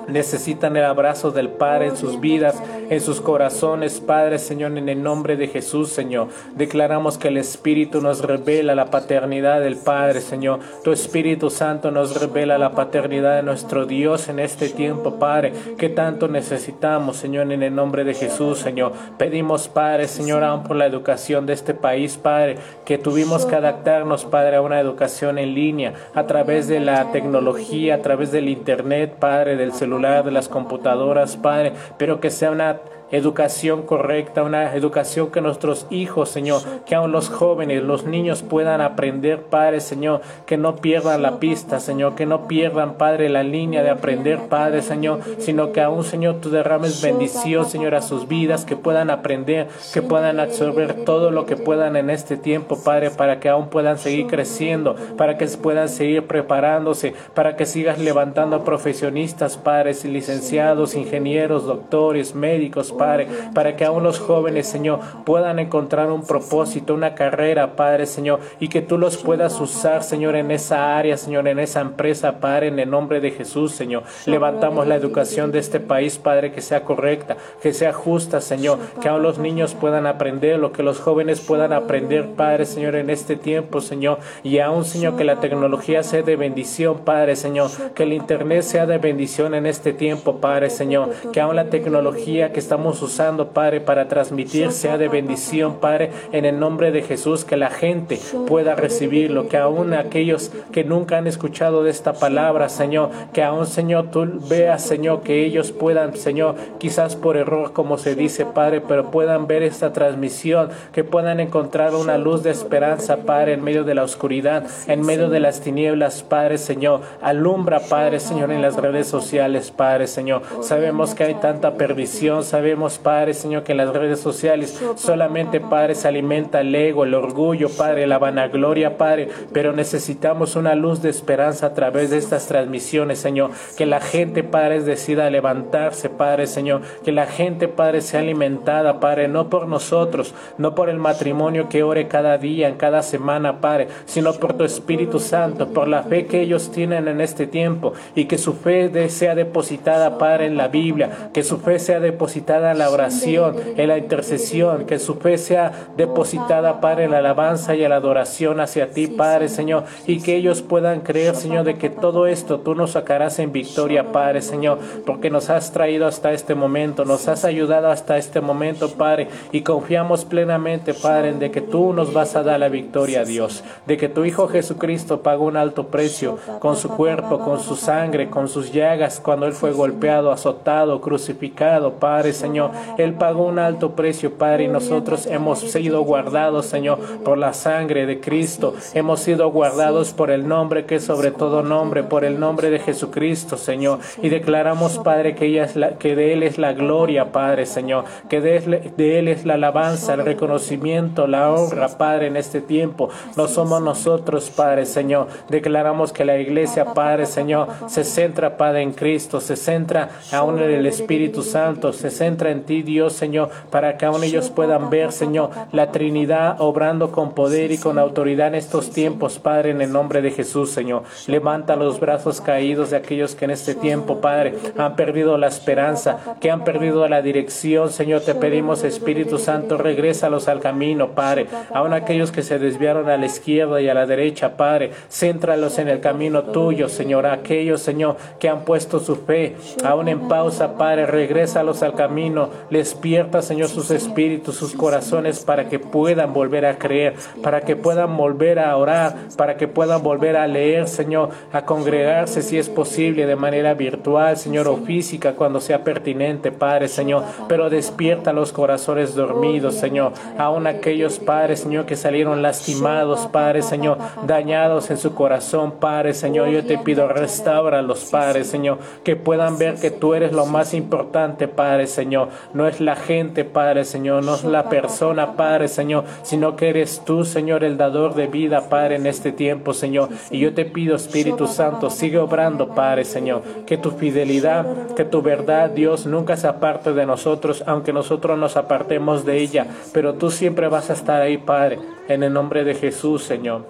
necesitan 0.09 0.77
el 0.77 0.85
abrazo 0.85 1.31
del 1.31 1.49
Padre 1.49 1.87
en 1.87 1.97
sus 1.97 2.21
vidas, 2.21 2.63
en 2.91 3.01
sus 3.01 3.21
corazones, 3.21 4.01
Padre, 4.01 4.39
Señor, 4.39 4.77
en 4.77 4.89
el 4.89 5.03
nombre 5.03 5.37
de 5.37 5.49
Jesús, 5.49 5.91
Señor. 5.91 6.29
Declaramos 6.55 7.19
que 7.19 7.29
el 7.29 7.37
Espíritu 7.37 8.01
nos 8.01 8.21
revela 8.21 8.75
la 8.75 8.87
paternidad 8.87 9.61
del 9.61 9.77
Padre, 9.77 10.21
Señor. 10.21 10.61
Tu 10.85 10.93
Espíritu 10.93 11.51
Santo 11.51 11.91
nos 11.91 12.21
revela 12.21 12.59
la 12.59 12.73
paternidad 12.73 13.37
de 13.37 13.43
nuestro 13.43 13.87
Dios 13.87 14.29
en 14.29 14.39
este 14.39 14.69
tiempo, 14.69 15.19
Padre, 15.19 15.53
que 15.79 15.89
tanto 15.89 16.29
necesitamos, 16.29 17.17
Señor, 17.17 17.51
en 17.53 17.63
el 17.63 17.75
nombre 17.75 18.05
de 18.05 18.15
Jesús, 18.15 18.59
Señor. 18.59 18.93
Pedimos, 19.19 19.69
Padre, 19.69 20.09
Señor, 20.09 20.45
aún 20.45 20.63
por 20.63 20.77
la 20.77 20.87
educación 20.87 21.47
de 21.47 21.53
este 21.53 21.75
país, 21.75 22.17
Padre, 22.17 22.57
que 22.85 22.99
tuvimos 22.99 23.47
que 23.47 23.57
adaptarnos, 23.57 24.25
Padre, 24.25 24.57
a 24.57 24.63
una 24.63 24.81
educación 24.81 25.39
en 25.39 25.55
línea, 25.55 25.95
a 26.15 26.27
través 26.27 26.69
de 26.69 26.81
la 26.81 27.13
tecnología, 27.13 27.97
a 27.97 28.03
través 28.03 28.33
del 28.33 28.49
Internet, 28.49 29.17
Padre, 29.19 29.57
del 29.57 29.73
celular, 29.73 29.86
de 30.25 30.31
las 30.31 30.49
computadoras, 30.49 31.37
Padre, 31.37 31.73
pero 31.99 32.21
que 32.21 32.31
sea 32.31 32.51
una 32.51 32.81
educación 33.11 33.83
correcta, 33.83 34.43
una 34.43 34.75
educación 34.75 35.31
que 35.31 35.41
nuestros 35.41 35.87
hijos, 35.91 36.29
Señor, 36.29 36.63
que 36.85 36.95
aún 36.95 37.13
los 37.13 37.29
jóvenes, 37.29 37.83
los 37.83 38.05
niños 38.05 38.43
puedan 38.43 38.81
aprender, 38.81 39.43
Padre, 39.43 39.81
Señor, 39.81 40.21
que 40.47 40.57
no 40.57 40.77
pierdan 40.77 41.23
la 41.23 41.39
pista, 41.39 41.79
Señor, 41.81 42.15
que 42.15 42.27
no 42.27 42.49
pierdan, 42.49 42.95
Padre, 42.95 43.29
la 43.29 43.43
línea 43.43 43.83
de 43.83 43.91
aprender, 43.91 44.49
Padre, 44.49 44.83
Señor, 44.83 45.21
sino 45.39 45.73
que 45.73 45.81
aún, 45.81 46.05
Señor, 46.05 46.37
tú 46.41 46.51
derrames 46.51 47.01
bendición, 47.01 47.65
Señor, 47.67 47.95
a 47.95 48.03
sus 48.03 48.27
vidas, 48.29 48.65
que 48.65 48.77
puedan 48.77 49.11
aprender, 49.11 49.69
que 49.93 50.03
puedan 50.03 50.41
absorber 50.41 51.05
todo 51.05 51.31
lo 51.31 51.47
que 51.47 51.57
puedan 51.57 51.97
en 51.97 52.11
este 52.11 52.37
tiempo, 52.37 52.79
Padre, 52.83 53.11
para 53.11 53.39
que 53.39 53.49
aún 53.49 53.69
puedan 53.69 53.99
seguir 53.99 54.27
creciendo, 54.27 54.97
para 55.17 55.39
que 55.39 55.47
puedan 55.47 55.89
seguir 55.89 56.27
preparándose, 56.27 57.15
para 57.35 57.57
que 57.57 57.67
sigas 57.67 57.99
levantando 57.99 58.65
profesionistas, 58.65 59.57
padres, 59.57 60.05
licenciados, 60.05 60.95
ingenieros, 60.95 61.67
doctores, 61.67 62.35
médicos, 62.35 62.93
Padre, 62.97 63.29
para 63.55 63.77
que 63.77 63.85
aún 63.85 64.03
los 64.03 64.19
jóvenes, 64.19 64.67
Señor, 64.67 65.01
puedan 65.25 65.59
encontrar 65.59 66.11
un 66.11 66.25
propósito, 66.25 66.95
una 66.95 67.15
carrera, 67.15 67.77
Padre, 67.77 68.07
Señor, 68.07 68.41
y 68.61 68.69
que 68.69 68.83
tú 68.83 68.99
los 68.99 69.17
puedas 69.17 69.61
usar, 69.61 70.03
Señor, 70.03 70.37
en 70.37 70.51
esa 70.51 70.97
área, 70.97 71.17
Señor, 71.17 71.49
en 71.49 71.59
esa 71.59 71.81
empresa, 71.81 72.39
Padre, 72.41 72.69
en 72.69 72.79
el 72.79 72.91
nombre 72.91 73.21
de 73.21 73.31
Jesús, 73.31 73.73
Señor. 73.73 74.03
Levantamos 74.27 74.87
la 74.87 74.97
educación 74.97 75.53
de 75.53 75.59
este 75.59 75.81
país, 75.81 76.19
Padre, 76.19 76.53
que 76.53 76.61
sea 76.61 76.85
correcta, 76.85 77.37
que 77.63 77.73
sea 77.73 77.93
justa, 77.93 78.41
Señor, 78.41 78.79
que 79.01 79.09
aún 79.09 79.23
los 79.23 79.39
niños 79.39 79.75
puedan 79.75 80.07
aprender, 80.07 80.59
lo 80.59 80.73
que 80.73 80.83
los 80.83 81.01
jóvenes 81.01 81.41
puedan 81.41 81.73
aprender, 81.73 82.31
Padre, 82.37 82.67
Señor, 82.67 82.95
en 82.95 83.11
este 83.11 83.37
tiempo, 83.37 83.81
Señor, 83.81 84.19
y 84.43 84.59
aún, 84.59 84.85
Señor, 84.85 85.17
que 85.17 85.25
la 85.25 85.41
tecnología 85.41 86.03
sea 86.03 86.23
de 86.23 86.37
bendición, 86.37 86.99
Padre, 87.05 87.37
Señor, 87.37 87.71
que 87.95 88.05
el 88.05 88.13
Internet 88.13 88.63
sea 88.63 88.87
de 88.87 88.99
bendición 88.99 89.55
en 89.55 89.67
este 89.67 89.93
tiempo, 89.93 90.37
Padre, 90.41 90.71
Señor, 90.71 91.11
que 91.33 91.41
aún 91.41 91.57
la 91.57 91.71
tecnología 91.71 92.53
que 92.53 92.61
estamos 92.61 92.86
usando, 93.03 93.49
Padre, 93.49 93.81
para 93.81 94.09
transmitir 94.09 94.73
sea 94.73 94.99
de 94.99 95.09
bendición, 95.09 95.77
Padre, 95.81 96.11
en 96.33 96.45
el 96.45 96.59
nombre 96.59 96.93
de 96.93 97.03
Jesús, 97.03 97.45
que 97.45 97.57
la 97.57 97.71
gente 97.71 98.19
pueda 98.47 98.75
recibirlo, 98.75 99.49
que 99.49 99.57
aún 99.57 99.95
aquellos 99.95 100.51
que 100.73 100.85
nunca 100.85 101.19
han 101.19 101.27
escuchado 101.27 101.85
de 101.85 101.91
esta 101.91 102.15
palabra, 102.15 102.69
Señor, 102.69 103.11
que 103.33 103.43
aún, 103.43 103.67
Señor, 103.67 104.11
tú 104.11 104.27
veas, 104.49 104.83
Señor, 104.83 105.23
que 105.23 105.45
ellos 105.45 105.73
puedan, 105.73 106.17
Señor, 106.17 106.55
quizás 106.79 107.17
por 107.17 107.37
error, 107.37 107.73
como 107.73 107.99
se 107.99 108.15
dice, 108.15 108.47
Padre, 108.47 108.81
pero 108.81 109.11
puedan 109.11 109.47
ver 109.47 109.63
esta 109.63 109.93
transmisión, 109.93 110.71
que 110.93 111.05
puedan 111.05 111.41
encontrar 111.41 111.95
una 111.95 112.19
luz 112.19 112.43
de 112.43 112.51
esperanza, 112.51 113.19
Padre, 113.19 113.55
en 113.55 113.65
medio 113.65 113.85
de 113.85 113.95
la 113.95 114.05
oscuridad, 114.05 114.65
en 114.87 115.01
medio 115.05 115.29
de 115.29 115.41
las 115.41 115.61
tinieblas, 115.61 116.23
Padre, 116.23 116.59
Señor. 116.59 117.01
Alumbra, 117.23 117.81
Padre, 117.81 118.21
Señor, 118.21 118.51
en 118.51 118.63
las 118.63 118.77
redes 118.77 119.07
sociales, 119.07 119.71
Padre, 119.71 120.07
Señor. 120.07 120.43
Sabemos 120.61 121.15
que 121.15 121.25
hay 121.25 121.35
tanta 121.35 121.75
perdición, 121.75 122.45
sabemos 122.45 122.76
Padre, 122.99 123.35
Señor, 123.35 123.63
que 123.63 123.73
en 123.73 123.79
las 123.79 123.93
redes 123.93 124.21
sociales 124.21 124.81
solamente, 124.97 125.61
Padre, 125.61 125.95
se 125.95 126.09
alimenta 126.09 126.61
el 126.61 126.75
ego, 126.75 127.05
el 127.05 127.15
orgullo, 127.15 127.69
Padre, 127.69 128.07
la 128.07 128.19
vanagloria, 128.19 128.97
Padre, 128.97 129.29
pero 129.53 129.73
necesitamos 129.73 130.57
una 130.57 130.75
luz 130.75 131.03
de 131.03 131.11
esperanza 131.11 131.67
a 131.67 131.75
través 131.75 132.11
de 132.11 132.19
estas 132.19 132.47
transmisiones, 132.47 133.19
Señor, 133.19 133.51
que 133.77 133.87
la 133.87 134.01
gente, 134.01 134.45
Padre, 134.45 134.83
decida 134.83 135.31
levantarse, 135.31 136.11
Padre, 136.11 136.47
Señor, 136.47 136.83
que 137.05 137.13
la 137.13 137.27
gente, 137.27 137.69
Padre, 137.69 138.01
sea 138.01 138.21
alimentada, 138.21 139.01
Padre, 139.01 139.29
no 139.29 139.49
por 139.49 139.67
nosotros, 139.67 140.35
no 140.59 140.75
por 140.75 140.89
el 140.89 140.99
matrimonio 140.99 141.69
que 141.69 141.83
ore 141.83 142.09
cada 142.09 142.39
día, 142.39 142.69
en 142.69 142.77
cada 142.77 143.03
semana, 143.03 143.61
Padre, 143.61 143.89
sino 144.05 144.33
por 144.35 144.55
tu 144.55 144.65
Espíritu 144.65 145.19
Santo, 145.19 145.69
por 145.69 145.89
la 145.89 146.03
fe 146.03 146.27
que 146.27 146.41
ellos 146.41 146.71
tienen 146.71 147.09
en 147.09 147.21
este 147.21 147.47
tiempo. 147.47 147.93
Y 148.15 148.27
que 148.27 148.39
su 148.39 148.55
fe 148.55 149.09
sea 149.09 149.35
depositada, 149.35 150.19
Padre, 150.19 150.47
en 150.47 150.57
la 150.57 150.69
Biblia, 150.69 151.31
que 151.33 151.43
su 151.43 151.59
fe 151.59 151.79
sea 151.79 152.01
depositada 152.01 152.66
en 152.73 152.79
la 152.79 152.91
oración, 152.91 153.57
en 153.77 153.89
la 153.89 153.99
intercesión, 153.99 154.87
que 154.87 154.99
su 154.99 155.15
fe 155.15 155.39
sea 155.39 155.89
depositada, 155.97 156.81
Padre, 156.81 157.05
en 157.05 157.13
la 157.13 157.19
alabanza 157.19 157.75
y 157.75 157.85
en 157.85 157.91
la 157.91 157.97
adoración 157.97 158.61
hacia 158.61 158.91
ti, 158.91 159.07
Padre, 159.07 159.49
Señor, 159.49 159.85
y 160.07 160.21
que 160.21 160.37
ellos 160.37 160.63
puedan 160.63 161.01
creer, 161.01 161.37
Señor, 161.37 161.65
de 161.65 161.77
que 161.77 161.91
todo 161.91 162.27
esto 162.27 162.61
tú 162.61 162.75
nos 162.75 162.93
sacarás 162.93 163.39
en 163.39 163.53
victoria, 163.53 164.13
Padre, 164.13 164.43
Señor, 164.43 164.79
porque 165.05 165.31
nos 165.31 165.51
has 165.51 165.73
traído 165.73 166.07
hasta 166.07 166.33
este 166.33 166.55
momento, 166.55 167.05
nos 167.05 167.29
has 167.29 167.45
ayudado 167.45 167.91
hasta 167.91 168.17
este 168.17 168.41
momento, 168.41 168.91
Padre, 168.91 169.29
y 169.53 169.63
confiamos 169.63 170.25
plenamente, 170.25 170.95
Padre, 170.95 171.31
en 171.31 171.39
de 171.39 171.51
que 171.51 171.61
tú 171.61 171.93
nos 171.93 172.13
vas 172.13 172.37
a 172.37 172.43
dar 172.43 172.61
la 172.61 172.69
victoria, 172.69 173.25
Dios, 173.25 173.63
de 173.87 173.97
que 173.97 174.09
tu 174.09 174.25
Hijo 174.25 174.49
Jesucristo 174.49 175.21
pagó 175.23 175.47
un 175.47 175.57
alto 175.57 175.89
precio 175.89 176.39
con 176.61 176.77
su 176.77 176.89
cuerpo, 176.89 177.39
con 177.41 177.61
su 177.61 177.77
sangre, 177.77 178.29
con 178.31 178.49
sus 178.49 178.73
llagas, 178.73 179.21
cuando 179.21 179.47
Él 179.47 179.53
fue 179.53 179.73
golpeado, 179.73 180.33
azotado, 180.33 181.01
crucificado, 181.01 181.95
Padre, 181.95 182.33
Señor. 182.33 182.56
Señor. 182.57 182.71
Él 182.97 183.13
pagó 183.13 183.45
un 183.45 183.59
alto 183.59 183.91
precio, 183.91 184.39
Padre, 184.39 184.65
y 184.65 184.69
nosotros 184.69 185.27
hemos 185.27 185.59
sido 185.59 186.01
guardados, 186.03 186.65
Señor, 186.65 186.99
por 187.23 187.37
la 187.37 187.53
sangre 187.53 188.07
de 188.07 188.19
Cristo. 188.19 188.75
Hemos 188.95 189.21
sido 189.21 189.51
guardados 189.51 190.15
por 190.15 190.31
el 190.31 190.49
nombre 190.49 190.87
que 190.87 190.95
es 190.95 191.05
sobre 191.05 191.33
todo 191.33 191.63
nombre, 191.63 192.03
por 192.03 192.25
el 192.25 192.41
nombre 192.41 192.71
de 192.71 192.79
Jesucristo, 192.79 193.59
Señor. 193.59 193.99
Y 194.23 194.31
declaramos, 194.31 194.99
Padre, 195.01 195.35
que, 195.35 196.17
de 196.17 196.33
Él 196.33 196.43
es 196.43 196.57
la 196.57 196.73
gloria, 196.73 197.31
Padre, 197.31 197.67
Señor. 197.67 198.05
Que 198.31 198.41
de, 198.41 198.93
de 198.97 199.19
Él 199.19 199.29
es 199.29 199.45
la 199.45 199.55
alabanza, 199.55 200.15
el 200.15 200.25
reconocimiento, 200.25 201.27
la 201.27 201.51
honra, 201.51 201.89
Padre, 201.89 202.29
en 202.29 202.39
este 202.39 202.63
tiempo. 202.63 203.11
No 203.37 203.49
somos 203.49 203.83
nosotros, 203.83 204.49
Padre, 204.49 204.87
Señor. 204.87 205.27
Declaramos 205.51 206.15
que 206.15 206.25
la 206.25 206.39
iglesia, 206.39 206.95
Padre, 206.95 207.27
Señor, 207.27 207.69
se 207.89 208.03
centra, 208.03 208.57
Padre, 208.57 208.81
en 208.81 208.93
Cristo, 208.93 209.43
se 209.43 209.57
centra 209.57 210.09
aún 210.33 210.59
en 210.59 210.71
el 210.71 210.87
Espíritu 210.87 211.43
Santo, 211.43 211.93
se 211.93 212.11
centra 212.11 212.46
en 212.51 212.65
ti, 212.65 212.83
Dios, 212.83 213.13
Señor, 213.13 213.51
para 213.71 213.97
que 213.97 214.07
aún 214.07 214.25
ellos 214.25 214.51
puedan 214.51 214.91
ver, 214.91 215.13
Señor, 215.13 215.51
la 215.73 215.93
Trinidad 215.93 216.61
obrando 216.61 217.13
con 217.13 217.33
poder 217.33 217.73
y 217.73 217.79
con 217.79 217.99
autoridad 217.99 218.49
en 218.49 218.57
estos 218.57 218.91
tiempos, 218.91 219.39
Padre, 219.39 219.71
en 219.71 219.81
el 219.81 219.93
nombre 219.93 220.23
de 220.23 220.31
Jesús, 220.31 220.71
Señor. 220.71 221.03
Levanta 221.27 221.77
los 221.77 222.01
brazos 222.01 222.41
caídos 222.41 222.91
de 222.91 222.97
aquellos 222.97 223.35
que 223.35 223.45
en 223.47 223.51
este 223.51 223.75
tiempo, 223.75 224.21
Padre, 224.21 224.55
han 224.77 224.97
perdido 224.97 225.39
la 225.39 225.49
esperanza, 225.49 226.37
que 226.41 226.51
han 226.51 226.65
perdido 226.65 227.09
la 227.09 227.23
dirección, 227.23 227.91
Señor. 227.91 228.23
Te 228.23 228.35
pedimos, 228.35 228.85
Espíritu 228.85 229.39
Santo, 229.39 229.79
regrésalos 229.79 230.49
al 230.49 230.61
camino, 230.61 231.11
Padre. 231.11 231.47
Aún 231.73 231.93
aquellos 231.93 232.33
que 232.33 232.43
se 232.43 232.59
desviaron 232.59 233.09
a 233.09 233.17
la 233.17 233.27
izquierda 233.27 233.81
y 233.81 233.89
a 233.89 233.95
la 233.95 234.07
derecha, 234.07 234.57
Padre, 234.57 234.91
céntralos 235.11 235.79
en 235.79 235.89
el 235.89 236.01
camino 236.01 236.45
tuyo, 236.45 236.89
Señor. 236.89 237.27
Aquellos, 237.27 237.81
Señor, 237.81 238.17
que 238.39 238.49
han 238.49 238.65
puesto 238.65 239.01
su 239.01 239.17
fe 239.17 239.57
aún 239.85 240.09
en 240.09 240.29
pausa, 240.29 240.77
Padre, 240.77 241.07
regrésalos 241.07 241.83
al 241.83 241.95
camino 241.95 242.36
despierta, 242.71 243.43
Señor, 243.43 243.69
sus 243.69 243.91
espíritus, 243.91 244.57
sus 244.57 244.75
corazones, 244.75 245.41
para 245.45 245.69
que 245.69 245.79
puedan 245.79 246.33
volver 246.33 246.67
a 246.67 246.79
creer, 246.79 247.15
para 247.43 247.61
que 247.61 247.77
puedan 247.77 248.17
volver 248.17 248.59
a 248.59 248.77
orar, 248.77 249.17
para 249.37 249.57
que 249.57 249.69
puedan 249.69 250.03
volver 250.03 250.37
a 250.37 250.47
leer, 250.47 250.89
Señor, 250.89 251.31
a 251.53 251.65
congregarse 251.65 252.43
si 252.43 252.59
es 252.59 252.69
posible 252.69 253.27
de 253.27 253.37
manera 253.37 253.75
virtual, 253.75 254.37
Señor, 254.37 254.69
o 254.69 254.77
física 254.79 255.35
cuando 255.35 255.61
sea 255.61 255.85
pertinente, 255.85 256.53
Padre, 256.53 256.89
Señor, 256.89 257.25
pero 257.49 257.71
despierta 257.71 258.33
los 258.33 258.53
corazones 258.53 259.15
dormidos, 259.15 259.75
Señor, 259.75 260.13
aún 260.39 260.67
aquellos 260.67 261.19
Padres, 261.19 261.61
Señor, 261.61 261.87
que 261.87 261.97
salieron 261.97 262.43
lastimados, 262.43 263.29
Padre, 263.33 263.63
Señor, 263.63 263.99
dañados 264.27 264.91
en 264.91 264.99
su 264.99 265.15
corazón, 265.15 265.73
Padre, 265.81 266.15
Señor, 266.15 266.49
yo 266.49 266.65
te 266.65 266.79
pido, 266.79 267.09
restaura 267.09 267.83
los 267.83 268.05
Padres, 268.05 268.49
Señor, 268.49 268.79
que 269.05 269.17
puedan 269.17 269.59
ver 269.59 269.77
que 269.77 269.91
tú 269.91 270.15
eres 270.15 270.33
lo 270.33 270.47
más 270.47 270.75
importante, 270.75 271.49
Padre, 271.49 271.87
Señor, 271.87 272.26
no 272.55 272.67
es 272.67 272.81
la 272.81 272.97
gente, 272.97 273.45
Padre, 273.45 273.85
Señor, 273.85 274.25
no 274.25 274.35
es 274.35 274.45
la 274.45 274.69
persona, 274.69 275.35
Padre, 275.35 275.69
Señor, 275.69 276.05
sino 276.23 276.57
que 276.57 276.71
eres 276.71 277.03
tú, 277.05 277.25
Señor, 277.25 277.65
el 277.65 277.77
dador 277.77 278.15
de 278.15 278.27
vida, 278.27 278.69
Padre, 278.69 278.97
en 278.97 279.07
este 279.07 279.33
tiempo, 279.33 279.73
Señor. 279.75 280.09
Y 280.31 280.39
yo 280.39 280.55
te 280.55 280.65
pido, 280.65 280.97
Espíritu 280.97 281.47
Santo, 281.47 281.91
sigue 281.91 282.19
obrando, 282.19 282.69
Padre, 282.69 283.05
Señor, 283.05 283.43
que 283.67 283.79
tu 283.79 283.91
fidelidad, 283.91 284.95
que 284.95 285.05
tu 285.05 285.23
verdad, 285.23 285.71
Dios, 285.71 286.07
nunca 286.07 286.37
se 286.37 286.47
aparte 286.47 286.93
de 286.93 287.07
nosotros, 287.07 287.63
aunque 287.67 287.93
nosotros 287.93 288.39
nos 288.39 288.57
apartemos 288.57 289.25
de 289.25 289.39
ella, 289.39 289.67
pero 289.93 290.15
tú 290.15 290.31
siempre 290.31 290.69
vas 290.69 290.91
a 290.91 290.95
estar 290.95 291.21
ahí, 291.21 291.39
Padre, 291.39 291.79
en 292.09 292.23
el 292.23 292.33
nombre 292.33 292.65
de 292.65 292.75
Jesús, 292.75 293.25
Señor. 293.25 293.65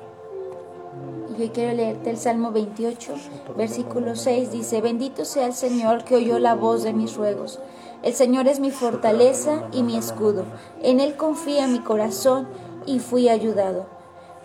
Yo 1.39 1.53
quiero 1.53 1.75
leerte 1.75 2.11
el 2.11 2.17
Salmo 2.17 2.51
28, 2.51 3.13
versículo 3.59 4.17
6, 4.17 4.53
dice, 4.53 4.81
bendito 4.81 5.25
sea 5.27 5.47
el 5.47 5.53
Señor 5.53 6.05
que 6.05 6.15
oyó 6.15 6.39
la 6.39 6.55
voz 6.55 6.83
de 6.83 6.95
mis 6.95 7.15
ruegos. 7.15 7.61
El 8.03 8.15
Señor 8.15 8.47
es 8.47 8.61
mi 8.61 8.71
fortaleza 8.71 9.65
y 9.73 9.83
mi 9.83 9.97
escudo. 9.97 10.45
En 10.83 11.01
Él 11.01 11.17
confía 11.17 11.67
mi 11.67 11.81
corazón 11.81 12.47
y 12.87 13.01
fui 13.01 13.29
ayudado. 13.29 13.87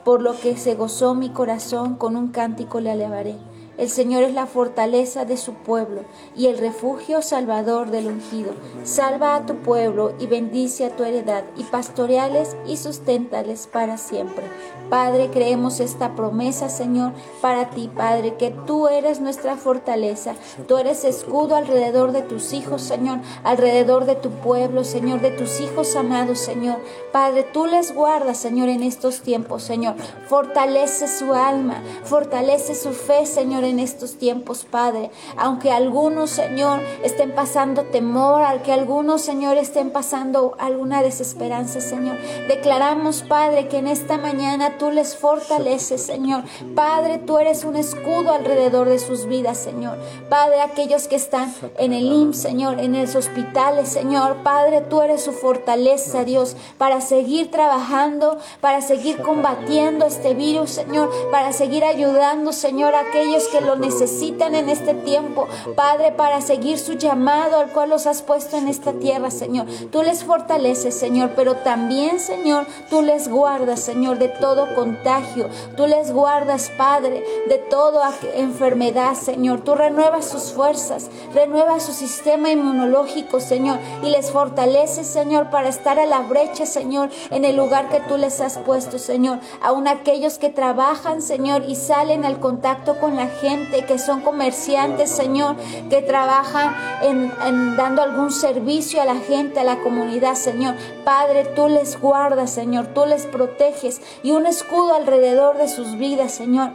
Por 0.04 0.22
lo 0.22 0.40
que 0.40 0.58
se 0.58 0.76
gozó 0.76 1.14
mi 1.14 1.30
corazón, 1.30 1.96
con 1.96 2.16
un 2.16 2.30
cántico 2.30 2.80
le 2.80 2.92
alabaré. 2.92 3.36
El 3.82 3.90
Señor 3.90 4.22
es 4.22 4.36
la 4.36 4.46
fortaleza 4.46 5.26
de 5.26 5.38
su 5.38 5.56
pueblo 5.56 6.04
y 6.36 6.46
el 6.46 6.60
refugio 6.60 7.24
salvador 7.24 7.90
del 7.90 8.06
ungido. 8.06 8.54
Salva 8.84 9.34
a 9.34 9.48
tu 9.48 9.56
pueblo 9.56 10.14
y 10.20 10.28
bendice 10.28 10.86
a 10.86 10.96
tu 10.96 11.04
heredad 11.04 11.46
y 11.58 11.64
pastoreales 11.64 12.56
y 12.68 12.78
susténtales 12.78 13.66
para 13.66 13.98
siempre. 13.98 14.46
Padre, 14.92 15.32
creemos 15.32 15.80
esta 15.80 16.16
promesa, 16.16 16.70
Señor, 16.70 17.14
para 17.42 17.72
ti, 17.72 17.90
Padre, 17.96 18.36
que 18.36 18.52
tú 18.52 18.88
eres 18.88 19.20
nuestra 19.20 19.56
fortaleza. 19.56 20.36
Tú 20.68 20.78
eres 20.78 21.04
escudo 21.04 21.56
alrededor 21.56 22.12
de 22.12 22.22
tus 22.22 22.54
hijos, 22.54 22.84
Señor, 22.84 23.18
alrededor 23.44 24.06
de 24.06 24.16
tu 24.16 24.30
pueblo, 24.30 24.84
Señor, 24.84 25.22
de 25.22 25.32
tus 25.32 25.60
hijos 25.60 25.96
amados, 25.96 26.38
Señor. 26.38 26.78
Padre, 27.12 27.48
tú 27.52 27.66
les 27.66 27.96
guardas, 27.96 28.38
Señor, 28.38 28.70
en 28.70 28.84
estos 28.84 29.22
tiempos, 29.22 29.64
Señor. 29.64 29.96
Fortalece 30.28 31.08
su 31.08 31.34
alma, 31.34 31.82
fortalece 32.04 32.76
su 32.76 32.92
fe, 32.92 33.26
Señor, 33.26 33.64
estos 33.80 34.18
tiempos, 34.18 34.66
Padre. 34.70 35.12
Aunque 35.38 35.72
algunos, 35.72 36.30
Señor, 36.30 36.82
estén 37.04 37.34
pasando 37.34 37.84
temor, 37.84 38.42
al 38.44 38.62
que 38.62 38.72
algunos, 38.72 39.22
Señor, 39.22 39.58
estén 39.58 39.92
pasando 39.92 40.56
alguna 40.60 41.02
desesperanza, 41.02 41.82
Señor. 41.82 42.18
Declaramos, 42.48 43.24
Padre, 43.24 43.68
que 43.68 43.78
en 43.78 43.88
esta 43.88 44.18
mañana 44.18 44.78
tú 44.78 44.92
les 44.92 45.16
fortaleces, 45.16 46.02
Señor. 46.02 46.44
Padre, 46.76 47.20
tú 47.20 47.38
eres 47.38 47.64
un 47.64 47.76
escudo 47.76 48.32
alrededor 48.32 48.90
de 48.90 49.00
sus 49.00 49.26
vidas, 49.26 49.58
Señor. 49.58 49.98
Padre, 50.30 50.62
aquellos 50.62 51.08
que 51.08 51.16
están 51.16 51.54
en 51.78 51.94
el 51.94 52.12
IMSS, 52.12 52.42
Señor, 52.42 52.80
en 52.80 53.00
los 53.00 53.16
hospitales, 53.16 53.90
Señor. 53.90 54.38
Padre, 54.44 54.82
tú 54.82 55.02
eres 55.02 55.24
su 55.24 55.32
fortaleza, 55.32 56.24
Dios, 56.24 56.56
para 56.78 57.02
seguir 57.02 57.52
trabajando, 57.52 58.38
para 58.60 58.82
seguir 58.82 59.22
combatiendo 59.22 60.06
este 60.06 60.34
virus, 60.34 60.72
Señor, 60.72 61.10
para 61.32 61.54
seguir 61.54 61.84
ayudando, 61.84 62.54
Señor, 62.54 62.96
a 62.96 63.02
aquellos 63.02 63.48
que 63.52 63.62
lo 63.62 63.76
necesitan 63.76 64.56
en 64.56 64.70
este 64.70 64.94
tiempo. 64.94 65.48
Padre, 65.76 66.12
para 66.12 66.42
seguir 66.42 66.80
su 66.80 66.94
llamado 66.94 67.58
al 67.58 67.72
cual 67.72 67.90
los 67.90 68.08
has 68.08 68.22
puesto 68.22 68.58
en 68.58 68.68
esta 68.68 68.94
tierra, 68.94 69.32
Señor. 69.32 69.68
Tú 69.92 70.04
les 70.04 70.24
fortaleces, 70.24 70.98
Señor, 70.98 71.32
pero 71.36 71.56
también, 71.58 72.20
Señor, 72.20 72.66
tú 72.90 73.02
les 73.02 73.28
guardas, 73.28 73.82
Señor, 73.82 74.18
de 74.18 74.30
todo 74.30 74.74
contagio. 74.76 75.50
Tú 75.76 75.88
les 75.88 76.12
guardas, 76.12 76.72
Padre, 76.78 77.24
de 77.48 77.58
toda 77.58 78.12
enfermedad, 78.36 79.16
Señor. 79.16 79.62
Tú 79.62 79.76
renuevas 79.76 80.26
sus 80.26 80.54
fuerzas, 80.54 81.10
renuevas 81.34 81.84
su 81.84 81.92
sistema 81.92 82.50
inmunológico, 82.50 83.40
Señor, 83.40 83.80
y 84.04 84.10
les 84.10 84.32
fortaleces, 84.32 85.08
Señor, 85.08 85.50
para 85.50 85.70
estar 85.70 86.00
a 86.00 86.06
la 86.06 86.22
brecha, 86.22 86.66
Señor, 86.66 87.10
en 87.30 87.46
el 87.46 87.58
lugar 87.58 87.90
que 87.90 88.00
tú 88.02 88.18
les 88.18 88.40
has 88.42 88.58
puesto, 88.58 89.00
Señor. 89.00 89.40
Aún 89.62 89.88
aquellos 89.88 90.38
que 90.38 90.50
trabajan, 90.50 91.22
Señor, 91.22 91.64
y 91.68 91.76
salen 91.76 92.26
al 92.26 92.40
contacto 92.40 93.00
con 93.00 93.16
la 93.16 93.28
gente, 93.28 93.41
que 93.88 93.98
son 93.98 94.22
comerciantes, 94.22 95.10
Señor, 95.10 95.56
que 95.90 96.02
trabajan 96.02 96.76
en, 97.02 97.32
en 97.46 97.76
dando 97.76 98.04
algún 98.04 98.32
servicio 98.32 99.02
a 99.02 99.06
la 99.06 99.16
gente, 99.16 99.60
a 99.60 99.64
la 99.64 99.80
comunidad, 99.80 100.36
Señor. 100.36 100.76
Padre, 101.04 101.46
tú 101.56 101.68
les 101.68 102.00
guardas, 102.00 102.52
Señor, 102.52 102.88
tú 102.88 103.06
les 103.06 103.26
proteges 103.26 104.02
y 104.22 104.32
un 104.32 104.46
escudo 104.46 104.94
alrededor 104.94 105.58
de 105.58 105.68
sus 105.68 105.98
vidas, 105.98 106.32
Señor 106.32 106.72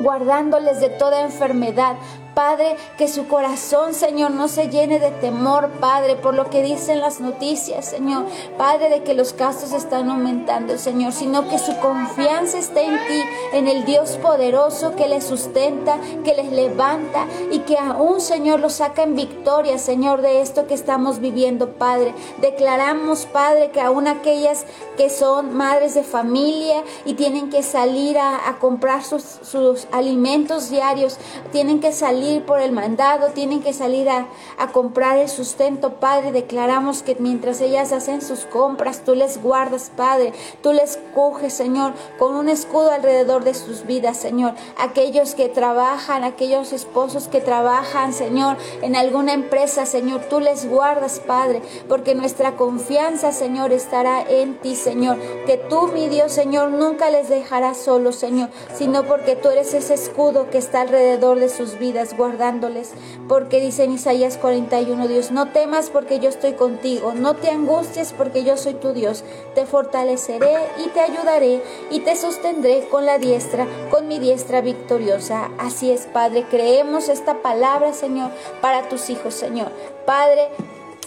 guardándoles 0.00 0.80
de 0.80 0.88
toda 0.88 1.20
enfermedad, 1.20 1.96
Padre, 2.40 2.78
que 2.96 3.06
su 3.06 3.28
corazón, 3.28 3.92
Señor, 3.92 4.30
no 4.30 4.48
se 4.48 4.70
llene 4.70 4.98
de 4.98 5.10
temor, 5.10 5.68
Padre, 5.78 6.16
por 6.16 6.32
lo 6.32 6.48
que 6.48 6.62
dicen 6.62 6.98
las 6.98 7.20
noticias, 7.20 7.84
Señor. 7.84 8.24
Padre, 8.56 8.88
de 8.88 9.02
que 9.02 9.12
los 9.12 9.34
casos 9.34 9.74
están 9.74 10.08
aumentando, 10.08 10.78
Señor, 10.78 11.12
sino 11.12 11.46
que 11.48 11.58
su 11.58 11.76
confianza 11.80 12.56
esté 12.56 12.84
en 12.84 12.96
ti, 12.96 13.22
en 13.52 13.68
el 13.68 13.84
Dios 13.84 14.16
poderoso 14.22 14.96
que 14.96 15.06
les 15.06 15.24
sustenta, 15.24 15.98
que 16.24 16.34
les 16.34 16.50
levanta 16.50 17.26
y 17.50 17.58
que 17.58 17.76
aún, 17.76 18.22
Señor, 18.22 18.60
los 18.60 18.72
saca 18.72 19.02
en 19.02 19.16
victoria, 19.16 19.76
Señor, 19.76 20.22
de 20.22 20.40
esto 20.40 20.66
que 20.66 20.72
estamos 20.72 21.18
viviendo, 21.18 21.74
Padre. 21.74 22.14
Declaramos, 22.40 23.26
Padre, 23.26 23.70
que 23.70 23.82
aún 23.82 24.08
aquellas 24.08 24.64
que 24.96 25.10
son 25.10 25.54
madres 25.54 25.92
de 25.92 26.04
familia 26.04 26.84
y 27.04 27.12
tienen 27.14 27.50
que 27.50 27.62
salir 27.62 28.16
a, 28.18 28.56
comprar 28.58 29.04
sus 29.04 29.86
alimentos 29.92 30.70
diarios, 30.70 31.18
tienen 31.52 31.80
que 31.80 31.92
salir 31.92 32.29
por 32.38 32.60
el 32.60 32.70
mandado, 32.70 33.28
tienen 33.28 33.62
que 33.62 33.72
salir 33.72 34.08
a, 34.08 34.28
comprar 34.72 35.18
el 35.18 35.28
sustento, 35.28 35.94
Padre. 35.94 36.30
Declaramos 36.30 37.02
que 37.02 37.16
mientras 37.18 37.60
ellas 37.60 37.92
hacen 37.92 38.22
sus 38.22 38.44
compras, 38.44 39.02
tú 39.04 39.16
les 39.16 39.42
guardas, 39.42 39.90
Padre. 39.96 40.32
Tú 40.62 40.72
les 40.72 40.98
coges, 41.14 41.52
Señor, 41.52 41.94
con 42.18 42.36
un 42.36 42.48
escudo 42.48 42.92
alrededor 42.92 43.42
de 43.42 43.54
sus 43.54 43.84
vidas, 43.84 44.16
Señor. 44.16 44.54
Aquellos 44.78 45.34
que 45.34 45.48
trabajan, 45.48 46.22
aquellos 46.22 46.72
esposos 46.72 47.26
que 47.26 47.40
trabajan, 47.40 48.12
Señor, 48.12 48.56
en 48.82 48.94
alguna 48.94 49.32
empresa, 49.32 49.86
Señor, 49.86 50.20
tú 50.30 50.38
les 50.38 50.68
guardas, 50.68 51.20
Padre, 51.20 51.62
porque 51.88 52.14
nuestra 52.14 52.56
confianza, 52.56 53.32
Señor, 53.32 53.72
estará 53.72 54.22
en 54.22 54.58
ti, 54.60 54.76
Señor. 54.76 55.18
Que 55.46 55.56
tú, 55.56 55.88
mi 55.88 56.08
Dios, 56.08 56.32
Señor, 56.32 56.70
nunca 56.70 57.10
les 57.10 57.28
dejarás 57.28 57.78
solos, 57.78 58.16
Señor, 58.16 58.50
sino 58.74 59.04
porque 59.04 59.34
tú 59.34 59.48
eres 59.48 59.74
ese 59.74 59.94
escudo 59.94 60.50
que 60.50 60.58
está 60.58 60.82
alrededor 60.82 61.40
de 61.40 61.48
sus 61.48 61.78
vidas 61.78 62.16
guardándoles, 62.20 62.92
porque 63.28 63.62
dice 63.62 63.84
en 63.84 63.92
Isaías 63.92 64.36
41, 64.36 65.08
Dios, 65.08 65.30
no 65.30 65.48
temas 65.48 65.88
porque 65.88 66.18
yo 66.18 66.28
estoy 66.28 66.52
contigo, 66.52 67.14
no 67.14 67.34
te 67.34 67.48
angusties 67.48 68.12
porque 68.12 68.44
yo 68.44 68.58
soy 68.58 68.74
tu 68.74 68.92
Dios, 68.92 69.24
te 69.54 69.64
fortaleceré 69.64 70.54
y 70.84 70.88
te 70.90 71.00
ayudaré 71.00 71.62
y 71.90 72.00
te 72.00 72.16
sostendré 72.16 72.86
con 72.90 73.06
la 73.06 73.16
diestra, 73.16 73.66
con 73.90 74.06
mi 74.06 74.18
diestra 74.18 74.60
victoriosa. 74.60 75.50
Así 75.58 75.90
es, 75.90 76.02
Padre, 76.02 76.44
creemos 76.50 77.08
esta 77.08 77.40
palabra, 77.40 77.94
Señor, 77.94 78.30
para 78.60 78.90
tus 78.90 79.08
hijos, 79.08 79.32
Señor. 79.32 79.72
Padre, 80.04 80.48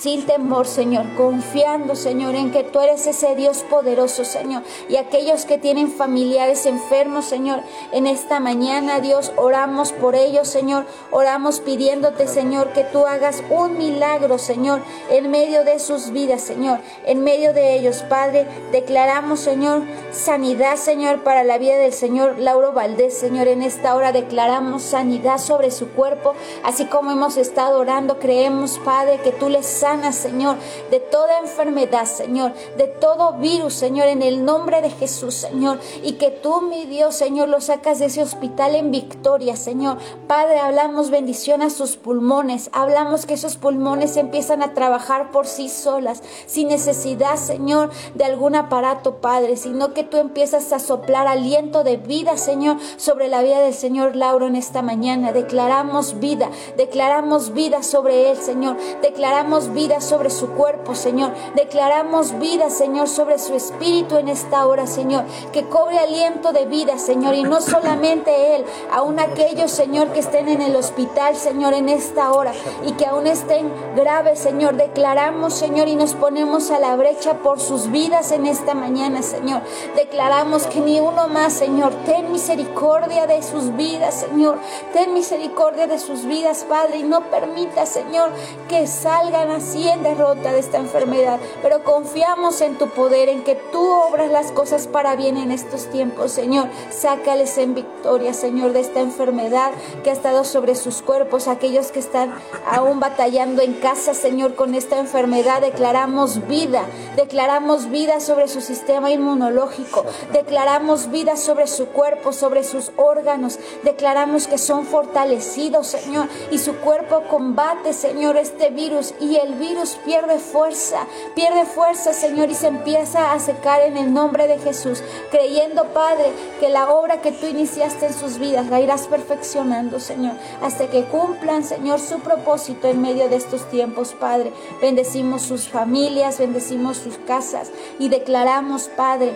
sin 0.03 0.25
temor, 0.25 0.67
Señor, 0.67 1.05
confiando, 1.15 1.95
Señor, 1.95 2.35
en 2.35 2.51
que 2.51 2.65
tú 2.65 2.81
eres 2.81 3.07
ese 3.07 3.35
Dios 3.35 3.63
poderoso, 3.69 4.25
Señor. 4.25 4.63
Y 4.89 4.97
aquellos 4.97 5.45
que 5.45 5.57
tienen 5.57 5.89
familiares 5.89 6.65
enfermos, 6.65 7.23
Señor, 7.23 7.61
en 7.93 8.05
esta 8.05 8.41
mañana, 8.41 8.99
Dios, 8.99 9.31
oramos 9.37 9.93
por 9.93 10.15
ellos, 10.15 10.49
Señor. 10.49 10.85
Oramos 11.09 11.61
pidiéndote, 11.61 12.27
Señor, 12.27 12.73
que 12.73 12.83
tú 12.83 13.05
hagas 13.05 13.43
un 13.49 13.77
milagro, 13.77 14.39
Señor, 14.39 14.81
en 15.09 15.31
medio 15.31 15.63
de 15.63 15.79
sus 15.79 16.11
vidas, 16.11 16.41
Señor. 16.41 16.79
En 17.05 17.23
medio 17.23 17.53
de 17.53 17.75
ellos, 17.75 18.03
Padre, 18.09 18.45
declaramos, 18.73 19.39
Señor, 19.39 19.83
sanidad, 20.11 20.75
Señor, 20.75 21.23
para 21.23 21.45
la 21.45 21.57
vida 21.57 21.77
del 21.77 21.93
Señor 21.93 22.39
Lauro 22.39 22.73
Valdés, 22.73 23.17
Señor. 23.17 23.47
En 23.47 23.61
esta 23.61 23.95
hora 23.95 24.11
declaramos 24.11 24.83
sanidad 24.83 25.37
sobre 25.37 25.71
su 25.71 25.91
cuerpo, 25.91 26.33
así 26.61 26.87
como 26.87 27.11
hemos 27.11 27.37
estado 27.37 27.79
orando, 27.79 28.19
creemos, 28.19 28.81
Padre, 28.83 29.21
que 29.23 29.31
tú 29.31 29.47
les 29.47 29.65
Señor, 30.11 30.57
de 30.89 30.99
toda 30.99 31.39
enfermedad, 31.39 32.05
Señor, 32.05 32.53
de 32.77 32.87
todo 32.87 33.33
virus, 33.33 33.75
Señor, 33.75 34.07
en 34.07 34.23
el 34.23 34.43
nombre 34.43 34.81
de 34.81 34.89
Jesús, 34.89 35.35
Señor, 35.35 35.79
y 36.03 36.13
que 36.13 36.31
tú, 36.31 36.61
mi 36.61 36.85
Dios, 36.85 37.15
Señor, 37.15 37.47
lo 37.49 37.61
sacas 37.61 37.99
de 37.99 38.05
ese 38.05 38.23
hospital 38.23 38.75
en 38.75 38.89
victoria, 38.89 39.55
Señor. 39.55 39.97
Padre, 40.27 40.59
hablamos 40.59 41.11
bendición 41.11 41.61
a 41.61 41.69
sus 41.69 41.95
pulmones, 41.95 42.69
hablamos 42.73 43.27
que 43.27 43.35
esos 43.35 43.57
pulmones 43.57 44.17
empiezan 44.17 44.63
a 44.63 44.73
trabajar 44.73 45.31
por 45.31 45.45
sí 45.45 45.69
solas, 45.69 46.23
sin 46.47 46.69
necesidad, 46.69 47.35
Señor, 47.35 47.91
de 48.15 48.23
algún 48.23 48.55
aparato, 48.55 49.17
Padre, 49.17 49.57
sino 49.57 49.93
que 49.93 50.03
tú 50.03 50.17
empiezas 50.17 50.73
a 50.73 50.79
soplar 50.79 51.27
aliento 51.27 51.83
de 51.83 51.97
vida, 51.97 52.37
Señor, 52.37 52.77
sobre 52.97 53.27
la 53.27 53.43
vida 53.43 53.59
del 53.59 53.75
Señor 53.75 54.15
Lauro 54.15 54.47
en 54.47 54.55
esta 54.55 54.81
mañana. 54.81 55.31
Declaramos 55.31 56.19
vida, 56.19 56.49
declaramos 56.77 57.53
vida 57.53 57.83
sobre 57.83 58.31
él, 58.31 58.37
Señor, 58.37 58.77
declaramos 59.01 59.72
vida 59.73 60.01
sobre 60.01 60.29
su 60.29 60.49
cuerpo, 60.51 60.95
Señor. 60.95 61.33
Declaramos 61.55 62.39
vida, 62.39 62.69
Señor, 62.69 63.07
sobre 63.07 63.39
su 63.39 63.53
espíritu 63.55 64.17
en 64.17 64.29
esta 64.29 64.65
hora, 64.65 64.87
Señor. 64.87 65.25
Que 65.51 65.67
cobre 65.67 65.99
aliento 65.99 66.53
de 66.53 66.65
vida, 66.65 66.97
Señor. 66.97 67.35
Y 67.35 67.43
no 67.43 67.61
solamente 67.61 68.55
Él, 68.55 68.65
aún 68.91 69.19
aquellos, 69.19 69.71
Señor, 69.71 70.09
que 70.09 70.19
estén 70.19 70.47
en 70.47 70.61
el 70.61 70.75
hospital, 70.75 71.35
Señor, 71.35 71.73
en 71.73 71.89
esta 71.89 72.31
hora. 72.31 72.53
Y 72.85 72.93
que 72.93 73.05
aún 73.05 73.27
estén 73.27 73.71
graves, 73.95 74.39
Señor. 74.39 74.75
Declaramos, 74.75 75.53
Señor, 75.53 75.87
y 75.87 75.95
nos 75.95 76.13
ponemos 76.13 76.71
a 76.71 76.79
la 76.79 76.95
brecha 76.95 77.39
por 77.39 77.59
sus 77.59 77.91
vidas 77.91 78.31
en 78.31 78.45
esta 78.45 78.73
mañana, 78.73 79.21
Señor. 79.21 79.61
Declaramos 79.95 80.67
que 80.67 80.79
ni 80.79 80.99
uno 80.99 81.27
más, 81.27 81.53
Señor. 81.53 81.93
Ten 82.05 82.31
misericordia 82.31 83.27
de 83.27 83.41
sus 83.43 83.75
vidas, 83.75 84.15
Señor. 84.15 84.57
Ten 84.93 85.13
misericordia 85.13 85.87
de 85.87 85.99
sus 85.99 86.25
vidas, 86.25 86.65
Padre. 86.67 86.97
Y 86.99 87.03
no 87.03 87.21
permita, 87.29 87.85
Señor, 87.85 88.29
que 88.67 88.87
salgan 88.87 89.49
a 89.51 89.59
sí 89.63 89.87
en 89.87 90.03
derrota 90.03 90.51
de 90.51 90.59
esta 90.59 90.77
enfermedad, 90.77 91.39
pero 91.61 91.83
confiamos 91.83 92.61
en 92.61 92.77
tu 92.77 92.89
poder, 92.89 93.29
en 93.29 93.43
que 93.43 93.55
tú 93.55 93.81
obras 93.81 94.31
las 94.31 94.51
cosas 94.51 94.87
para 94.87 95.15
bien 95.15 95.37
en 95.37 95.51
estos 95.51 95.87
tiempos, 95.87 96.31
Señor. 96.31 96.67
Sácales 96.91 97.57
en 97.57 97.75
victoria, 97.75 98.33
Señor, 98.33 98.73
de 98.73 98.81
esta 98.81 98.99
enfermedad 98.99 99.71
que 100.03 100.09
ha 100.09 100.13
estado 100.13 100.43
sobre 100.43 100.75
sus 100.75 101.01
cuerpos, 101.01 101.47
aquellos 101.47 101.91
que 101.91 101.99
están 101.99 102.33
aún 102.69 102.99
batallando 102.99 103.61
en 103.61 103.73
casa, 103.73 104.13
Señor, 104.13 104.55
con 104.55 104.75
esta 104.75 104.99
enfermedad. 104.99 105.61
Declaramos 105.61 106.47
vida, 106.47 106.85
declaramos 107.15 107.89
vida 107.89 108.19
sobre 108.19 108.47
su 108.47 108.61
sistema 108.61 109.11
inmunológico, 109.11 110.05
declaramos 110.31 111.09
vida 111.09 111.37
sobre 111.37 111.67
su 111.67 111.87
cuerpo, 111.87 112.33
sobre 112.33 112.63
sus 112.63 112.91
órganos, 112.97 113.59
declaramos 113.83 114.47
que 114.47 114.57
son 114.57 114.85
fortalecidos, 114.85 115.87
Señor, 115.87 116.27
y 116.51 116.59
su 116.59 116.75
cuerpo 116.77 117.23
combate, 117.29 117.93
Señor, 117.93 118.37
este 118.37 118.69
virus 118.69 119.13
y 119.19 119.37
el 119.37 119.52
virus 119.53 119.97
pierde 120.05 120.39
fuerza, 120.39 121.07
pierde 121.35 121.65
fuerza, 121.65 122.13
Señor, 122.13 122.49
y 122.49 122.55
se 122.55 122.67
empieza 122.67 123.33
a 123.33 123.39
secar 123.39 123.81
en 123.81 123.97
el 123.97 124.13
nombre 124.13 124.47
de 124.47 124.59
Jesús, 124.59 125.01
creyendo, 125.31 125.85
Padre, 125.93 126.31
que 126.59 126.69
la 126.69 126.91
obra 126.91 127.21
que 127.21 127.31
tú 127.31 127.47
iniciaste 127.47 128.07
en 128.07 128.13
sus 128.13 128.37
vidas 128.37 128.67
la 128.67 128.81
irás 128.81 129.07
perfeccionando, 129.07 129.99
Señor, 129.99 130.33
hasta 130.61 130.87
que 130.89 131.05
cumplan, 131.05 131.63
Señor, 131.63 131.99
su 131.99 132.19
propósito 132.19 132.87
en 132.87 133.01
medio 133.01 133.29
de 133.29 133.35
estos 133.35 133.69
tiempos, 133.69 134.13
Padre. 134.19 134.53
Bendecimos 134.81 135.43
sus 135.43 135.67
familias, 135.67 136.39
bendecimos 136.39 136.97
sus 136.97 137.17
casas 137.19 137.71
y 137.99 138.09
declaramos, 138.09 138.89
Padre, 138.95 139.35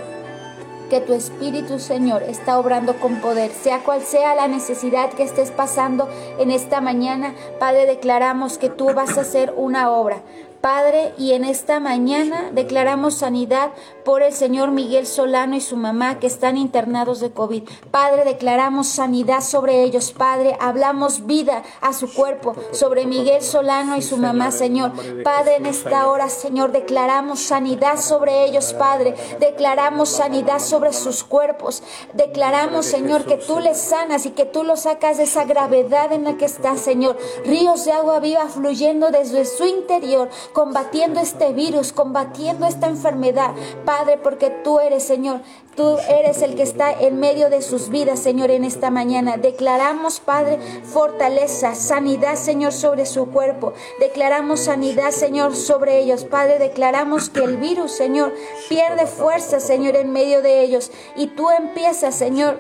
que 0.90 1.02
tu 1.02 1.14
Espíritu, 1.14 1.80
Señor, 1.80 2.24
está 2.24 2.58
obrando 2.60 3.00
con 3.00 3.22
poder, 3.22 3.52
sea 3.52 3.84
cual 3.84 4.02
sea 4.02 4.36
la 4.36 4.48
necesidad 4.48 5.12
que 5.12 5.24
estés 5.24 5.52
pasando 5.52 6.10
en 6.40 6.52
esta 6.52 6.82
mañana. 6.82 7.34
Padre, 7.60 7.86
declaramos 7.86 8.58
que 8.58 8.70
tú 8.70 8.94
vas 8.94 9.18
a 9.18 9.22
hacer 9.22 9.54
una 9.56 9.92
obra. 9.92 10.22
Padre, 10.62 11.14
y 11.18 11.34
en 11.34 11.44
esta 11.44 11.80
mañana 11.80 12.50
declaramos 12.52 13.16
sanidad 13.16 13.72
por 14.04 14.22
el 14.22 14.34
señor 14.34 14.72
Miguel 14.72 15.06
Solano 15.06 15.56
y 15.56 15.62
su 15.62 15.78
mamá 15.78 16.20
que 16.20 16.28
están 16.28 16.58
internados 16.58 17.20
de 17.20 17.32
COVID. 17.32 17.64
Padre, 17.92 18.24
declaramos 18.24 18.88
sanidad 18.88 19.42
sobre 19.42 19.84
ellos. 19.84 20.12
Padre, 20.12 20.58
hablamos 20.60 21.26
vida 21.26 21.64
a 21.82 21.94
su 21.94 22.14
cuerpo, 22.14 22.56
sobre 22.72 23.06
Miguel 23.06 23.42
Solano 23.42 23.98
y 23.98 24.02
su 24.02 24.18
mamá, 24.18 24.52
Señor. 24.52 24.94
Padre, 25.24 25.58
en 25.58 25.66
esta 25.68 26.08
hora, 26.08 26.30
Señor, 26.30 26.72
declaramos 26.72 27.40
sanidad 27.40 27.98
sobre 27.98 28.46
ellos, 28.46 28.74
Padre. 28.74 29.16
Declaramos 29.40 30.10
sanidad 30.10 30.60
sobre 30.60 30.94
sus 30.94 31.24
cuerpos. 31.24 31.84
Declaramos, 32.14 32.86
Señor, 32.86 33.26
que 33.26 33.38
tú 33.38 33.60
les 33.60 33.78
sanas 33.78 34.26
y 34.26 34.32
que 34.32 34.46
tú 34.46 34.64
los 34.64 34.82
sacas 34.82 35.18
de 35.18 35.24
esa 35.24 35.46
gravedad 35.46 36.12
en 36.12 36.24
la 36.24 36.38
que 36.38 36.46
está, 36.46 36.78
Señor. 36.78 37.18
Ríos 37.46 37.86
de 37.86 37.92
agua 37.92 38.20
viva 38.20 38.48
fluyendo 38.48 39.12
desde 39.12 39.46
su 39.46 39.66
interior 39.66 40.30
combatiendo 40.54 41.20
este 41.20 41.54
virus, 41.54 41.94
combatiendo 41.94 42.66
esta 42.66 42.88
enfermedad. 42.88 43.52
Padre, 43.86 44.18
porque 44.18 44.50
tú 44.50 44.80
eres, 44.80 45.04
Señor, 45.04 45.42
tú 45.76 45.98
eres 46.10 46.42
el 46.42 46.56
que 46.56 46.64
está 46.64 46.92
en 46.92 47.20
medio 47.20 47.50
de 47.50 47.62
sus 47.62 47.90
vidas, 47.90 48.20
Señor, 48.20 48.52
en 48.52 48.64
esta 48.64 48.90
mañana. 48.90 49.38
Declaramos, 49.38 50.20
Padre, 50.20 50.60
fortaleza, 50.84 51.76
sanidad, 51.76 52.36
Señor, 52.36 52.74
sobre 52.74 53.06
su 53.06 53.28
cuerpo. 53.28 53.74
Declaramos 54.00 54.62
sanidad, 54.62 55.12
Señor, 55.12 55.56
sobre 55.56 56.00
ellos. 56.00 56.26
Padre, 56.26 56.60
declaramos 56.60 57.30
que 57.30 57.44
el 57.44 57.58
virus, 57.58 57.92
Señor, 57.92 58.34
pierde 58.70 59.06
fuerza, 59.06 59.60
Señor, 59.60 59.96
en 59.96 60.12
medio 60.12 60.42
de 60.42 60.62
ellos. 60.62 60.92
Y 61.16 61.28
tú 61.28 61.50
empiezas, 61.50 62.16
Señor, 62.16 62.58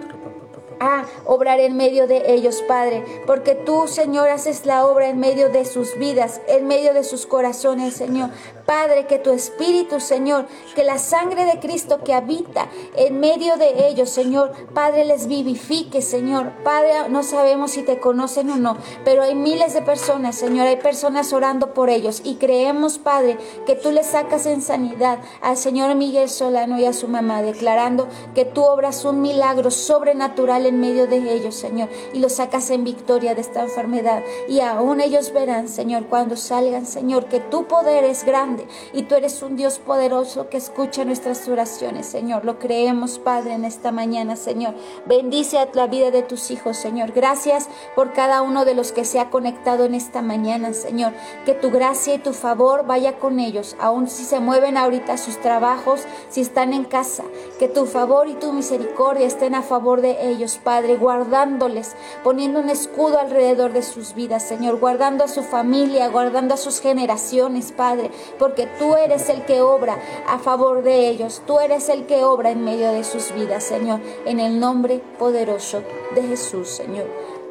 a 0.79 1.05
obrar 1.25 1.59
en 1.59 1.77
medio 1.77 2.07
de 2.07 2.33
ellos, 2.33 2.63
Padre, 2.67 3.03
porque 3.25 3.55
tú, 3.55 3.87
Señor, 3.87 4.29
haces 4.29 4.65
la 4.65 4.85
obra 4.85 5.09
en 5.09 5.19
medio 5.19 5.49
de 5.49 5.65
sus 5.65 5.97
vidas, 5.97 6.41
en 6.47 6.67
medio 6.67 6.93
de 6.93 7.03
sus 7.03 7.25
corazones, 7.25 7.93
Señor. 7.93 8.29
Padre, 8.67 9.07
que 9.07 9.17
tu 9.17 9.31
Espíritu, 9.31 10.01
Señor, 10.01 10.45
que 10.75 10.83
la 10.83 10.97
sangre 10.97 11.45
de 11.45 11.57
Cristo 11.61 12.03
que 12.03 12.13
habita 12.13 12.67
en 12.97 13.17
medio 13.17 13.55
de 13.55 13.87
ellos, 13.87 14.09
Señor, 14.09 14.51
Padre, 14.73 15.05
les 15.05 15.27
vivifique, 15.27 16.01
Señor. 16.01 16.51
Padre, 16.65 17.07
no 17.07 17.23
sabemos 17.23 17.71
si 17.71 17.83
te 17.83 18.01
conocen 18.01 18.49
o 18.49 18.57
no, 18.57 18.75
pero 19.05 19.23
hay 19.23 19.35
miles 19.35 19.73
de 19.73 19.81
personas, 19.81 20.35
Señor, 20.35 20.67
hay 20.67 20.75
personas 20.75 21.31
orando 21.31 21.73
por 21.73 21.89
ellos 21.89 22.21
y 22.25 22.35
creemos, 22.35 22.97
Padre, 22.97 23.37
que 23.65 23.75
tú 23.75 23.91
les 23.91 24.07
sacas 24.07 24.45
en 24.45 24.61
sanidad 24.61 25.19
al 25.41 25.55
Señor 25.55 25.95
Miguel 25.95 26.27
Solano 26.27 26.77
y 26.77 26.83
a 26.83 26.91
su 26.91 27.07
mamá, 27.07 27.41
declarando 27.41 28.09
que 28.35 28.43
tú 28.43 28.63
obras 28.63 29.05
un 29.05 29.21
milagro 29.21 29.71
sobrenatural 29.71 30.65
en 30.65 30.81
medio 30.81 31.07
de 31.07 31.33
ellos, 31.33 31.55
Señor, 31.55 31.87
y 32.11 32.19
los 32.19 32.33
sacas 32.33 32.69
en 32.69 32.83
victoria 32.83 33.33
de 33.33 33.39
esta 33.39 33.63
enfermedad. 33.63 34.23
Y 34.49 34.59
aún 34.59 34.99
ellos 34.99 35.31
verán, 35.31 35.69
Señor, 35.69 36.07
cuando 36.07 36.35
salgan, 36.35 36.85
Señor, 36.85 37.27
que 37.27 37.39
tu 37.39 37.65
poder 37.65 38.03
es 38.03 38.25
grande 38.25 38.56
y 38.93 39.03
tú 39.03 39.15
eres 39.15 39.41
un 39.41 39.55
Dios 39.55 39.79
poderoso 39.79 40.49
que 40.49 40.57
escucha 40.57 41.05
nuestras 41.05 41.47
oraciones, 41.47 42.05
Señor. 42.05 42.45
Lo 42.45 42.59
creemos, 42.59 43.19
Padre, 43.19 43.53
en 43.53 43.65
esta 43.65 43.91
mañana, 43.91 44.35
Señor. 44.35 44.73
Bendice 45.05 45.59
a 45.59 45.67
la 45.73 45.87
vida 45.87 46.11
de 46.11 46.23
tus 46.23 46.51
hijos, 46.51 46.77
Señor. 46.77 47.11
Gracias 47.11 47.67
por 47.95 48.13
cada 48.13 48.41
uno 48.41 48.65
de 48.65 48.75
los 48.75 48.91
que 48.91 49.05
se 49.05 49.19
ha 49.19 49.29
conectado 49.29 49.85
en 49.85 49.95
esta 49.95 50.21
mañana, 50.21 50.73
Señor. 50.73 51.13
Que 51.45 51.53
tu 51.53 51.71
gracia 51.71 52.15
y 52.15 52.19
tu 52.19 52.33
favor 52.33 52.85
vaya 52.85 53.19
con 53.19 53.39
ellos, 53.39 53.75
aun 53.79 54.07
si 54.07 54.23
se 54.23 54.39
mueven 54.39 54.77
ahorita 54.77 55.13
a 55.13 55.17
sus 55.17 55.39
trabajos, 55.39 56.01
si 56.29 56.41
están 56.41 56.73
en 56.73 56.85
casa. 56.85 57.23
Que 57.59 57.67
tu 57.67 57.85
favor 57.85 58.27
y 58.27 58.33
tu 58.33 58.53
misericordia 58.53 59.27
estén 59.27 59.55
a 59.55 59.61
favor 59.61 60.01
de 60.01 60.29
ellos, 60.29 60.59
Padre, 60.63 60.97
guardándoles, 60.97 61.95
poniendo 62.23 62.59
un 62.59 62.69
escudo 62.69 63.19
alrededor 63.19 63.73
de 63.73 63.83
sus 63.83 64.13
vidas, 64.13 64.43
Señor, 64.43 64.79
guardando 64.79 65.23
a 65.23 65.27
su 65.27 65.43
familia, 65.43 66.07
guardando 66.09 66.53
a 66.53 66.57
sus 66.57 66.79
generaciones, 66.79 67.71
Padre, 67.71 68.11
porque 68.47 68.69
tú 68.79 68.95
eres 68.95 69.27
el 69.27 69.43
que 69.43 69.59
obra 69.59 69.99
a 70.25 70.39
favor 70.39 70.81
de 70.81 71.09
ellos, 71.09 71.41
tú 71.45 71.59
eres 71.59 71.89
el 71.89 72.05
que 72.05 72.23
obra 72.23 72.49
en 72.49 72.63
medio 72.63 72.93
de 72.93 73.03
sus 73.03 73.33
vidas, 73.33 73.61
Señor, 73.61 73.99
en 74.25 74.39
el 74.39 74.57
nombre 74.57 75.01
poderoso 75.19 75.83
de 76.15 76.23
Jesús, 76.23 76.69
Señor. 76.69 77.07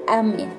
Amén. 0.09 0.51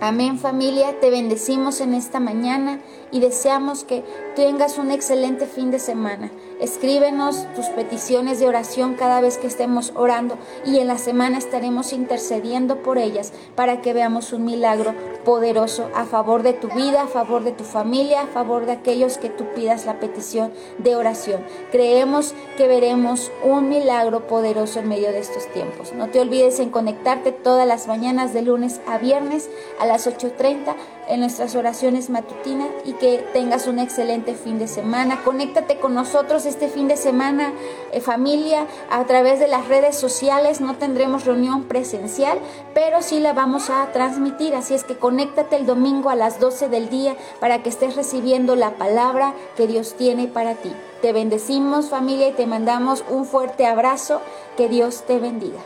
Amén 0.00 0.38
familia, 0.38 1.00
te 1.00 1.10
bendecimos 1.10 1.80
en 1.80 1.94
esta 1.94 2.20
mañana 2.20 2.78
y 3.10 3.18
deseamos 3.18 3.82
que 3.82 4.04
tengas 4.36 4.78
un 4.78 4.92
excelente 4.92 5.46
fin 5.46 5.72
de 5.72 5.80
semana. 5.80 6.30
Escríbenos 6.60 7.46
tus 7.54 7.66
peticiones 7.66 8.38
de 8.38 8.46
oración 8.46 8.94
cada 8.94 9.22
vez 9.22 9.38
que 9.38 9.46
estemos 9.46 9.92
orando 9.96 10.36
y 10.66 10.78
en 10.78 10.88
la 10.88 10.98
semana 10.98 11.38
estaremos 11.38 11.94
intercediendo 11.94 12.82
por 12.82 12.98
ellas 12.98 13.32
para 13.56 13.80
que 13.80 13.94
veamos 13.94 14.34
un 14.34 14.44
milagro 14.44 14.94
poderoso 15.24 15.88
a 15.94 16.04
favor 16.04 16.42
de 16.42 16.52
tu 16.52 16.68
vida, 16.68 17.02
a 17.02 17.06
favor 17.06 17.44
de 17.44 17.52
tu 17.52 17.64
familia, 17.64 18.22
a 18.22 18.26
favor 18.26 18.66
de 18.66 18.72
aquellos 18.72 19.16
que 19.16 19.30
tú 19.30 19.44
pidas 19.54 19.86
la 19.86 20.00
petición 20.00 20.52
de 20.76 20.96
oración. 20.96 21.42
Creemos 21.72 22.34
que 22.58 22.68
veremos 22.68 23.30
un 23.42 23.70
milagro 23.70 24.26
poderoso 24.26 24.80
en 24.80 24.88
medio 24.88 25.12
de 25.12 25.20
estos 25.20 25.46
tiempos. 25.52 25.94
No 25.94 26.08
te 26.08 26.20
olvides 26.20 26.60
en 26.60 26.68
conectarte 26.68 27.32
todas 27.32 27.66
las 27.66 27.86
mañanas 27.86 28.34
de 28.34 28.42
lunes 28.42 28.82
a 28.86 28.98
viernes 28.98 29.48
a 29.78 29.86
las 29.86 30.06
8.30 30.06 30.74
en 31.08 31.20
nuestras 31.20 31.54
oraciones 31.54 32.08
matutinas 32.08 32.68
y 32.84 32.92
que 32.92 33.24
tengas 33.32 33.66
un 33.66 33.78
excelente 33.78 34.34
fin 34.34 34.58
de 34.58 34.68
semana. 34.68 35.22
Conéctate 35.24 35.78
con 35.78 35.94
nosotros 35.94 36.46
este 36.50 36.68
fin 36.68 36.88
de 36.88 36.96
semana, 36.96 37.52
eh, 37.92 38.00
familia, 38.00 38.66
a 38.90 39.04
través 39.06 39.40
de 39.40 39.48
las 39.48 39.68
redes 39.68 39.96
sociales. 39.96 40.60
No 40.60 40.76
tendremos 40.76 41.24
reunión 41.24 41.64
presencial, 41.64 42.38
pero 42.74 43.02
sí 43.02 43.20
la 43.20 43.32
vamos 43.32 43.70
a 43.70 43.90
transmitir. 43.92 44.54
Así 44.54 44.74
es 44.74 44.84
que 44.84 44.98
conéctate 44.98 45.56
el 45.56 45.66
domingo 45.66 46.10
a 46.10 46.16
las 46.16 46.38
12 46.40 46.68
del 46.68 46.90
día 46.90 47.16
para 47.40 47.62
que 47.62 47.70
estés 47.70 47.96
recibiendo 47.96 48.56
la 48.56 48.72
palabra 48.72 49.34
que 49.56 49.66
Dios 49.66 49.94
tiene 49.94 50.28
para 50.28 50.54
ti. 50.54 50.72
Te 51.00 51.12
bendecimos 51.12 51.88
familia 51.88 52.28
y 52.28 52.32
te 52.32 52.46
mandamos 52.46 53.04
un 53.08 53.24
fuerte 53.24 53.66
abrazo. 53.66 54.20
Que 54.56 54.68
Dios 54.68 55.04
te 55.06 55.18
bendiga. 55.18 55.60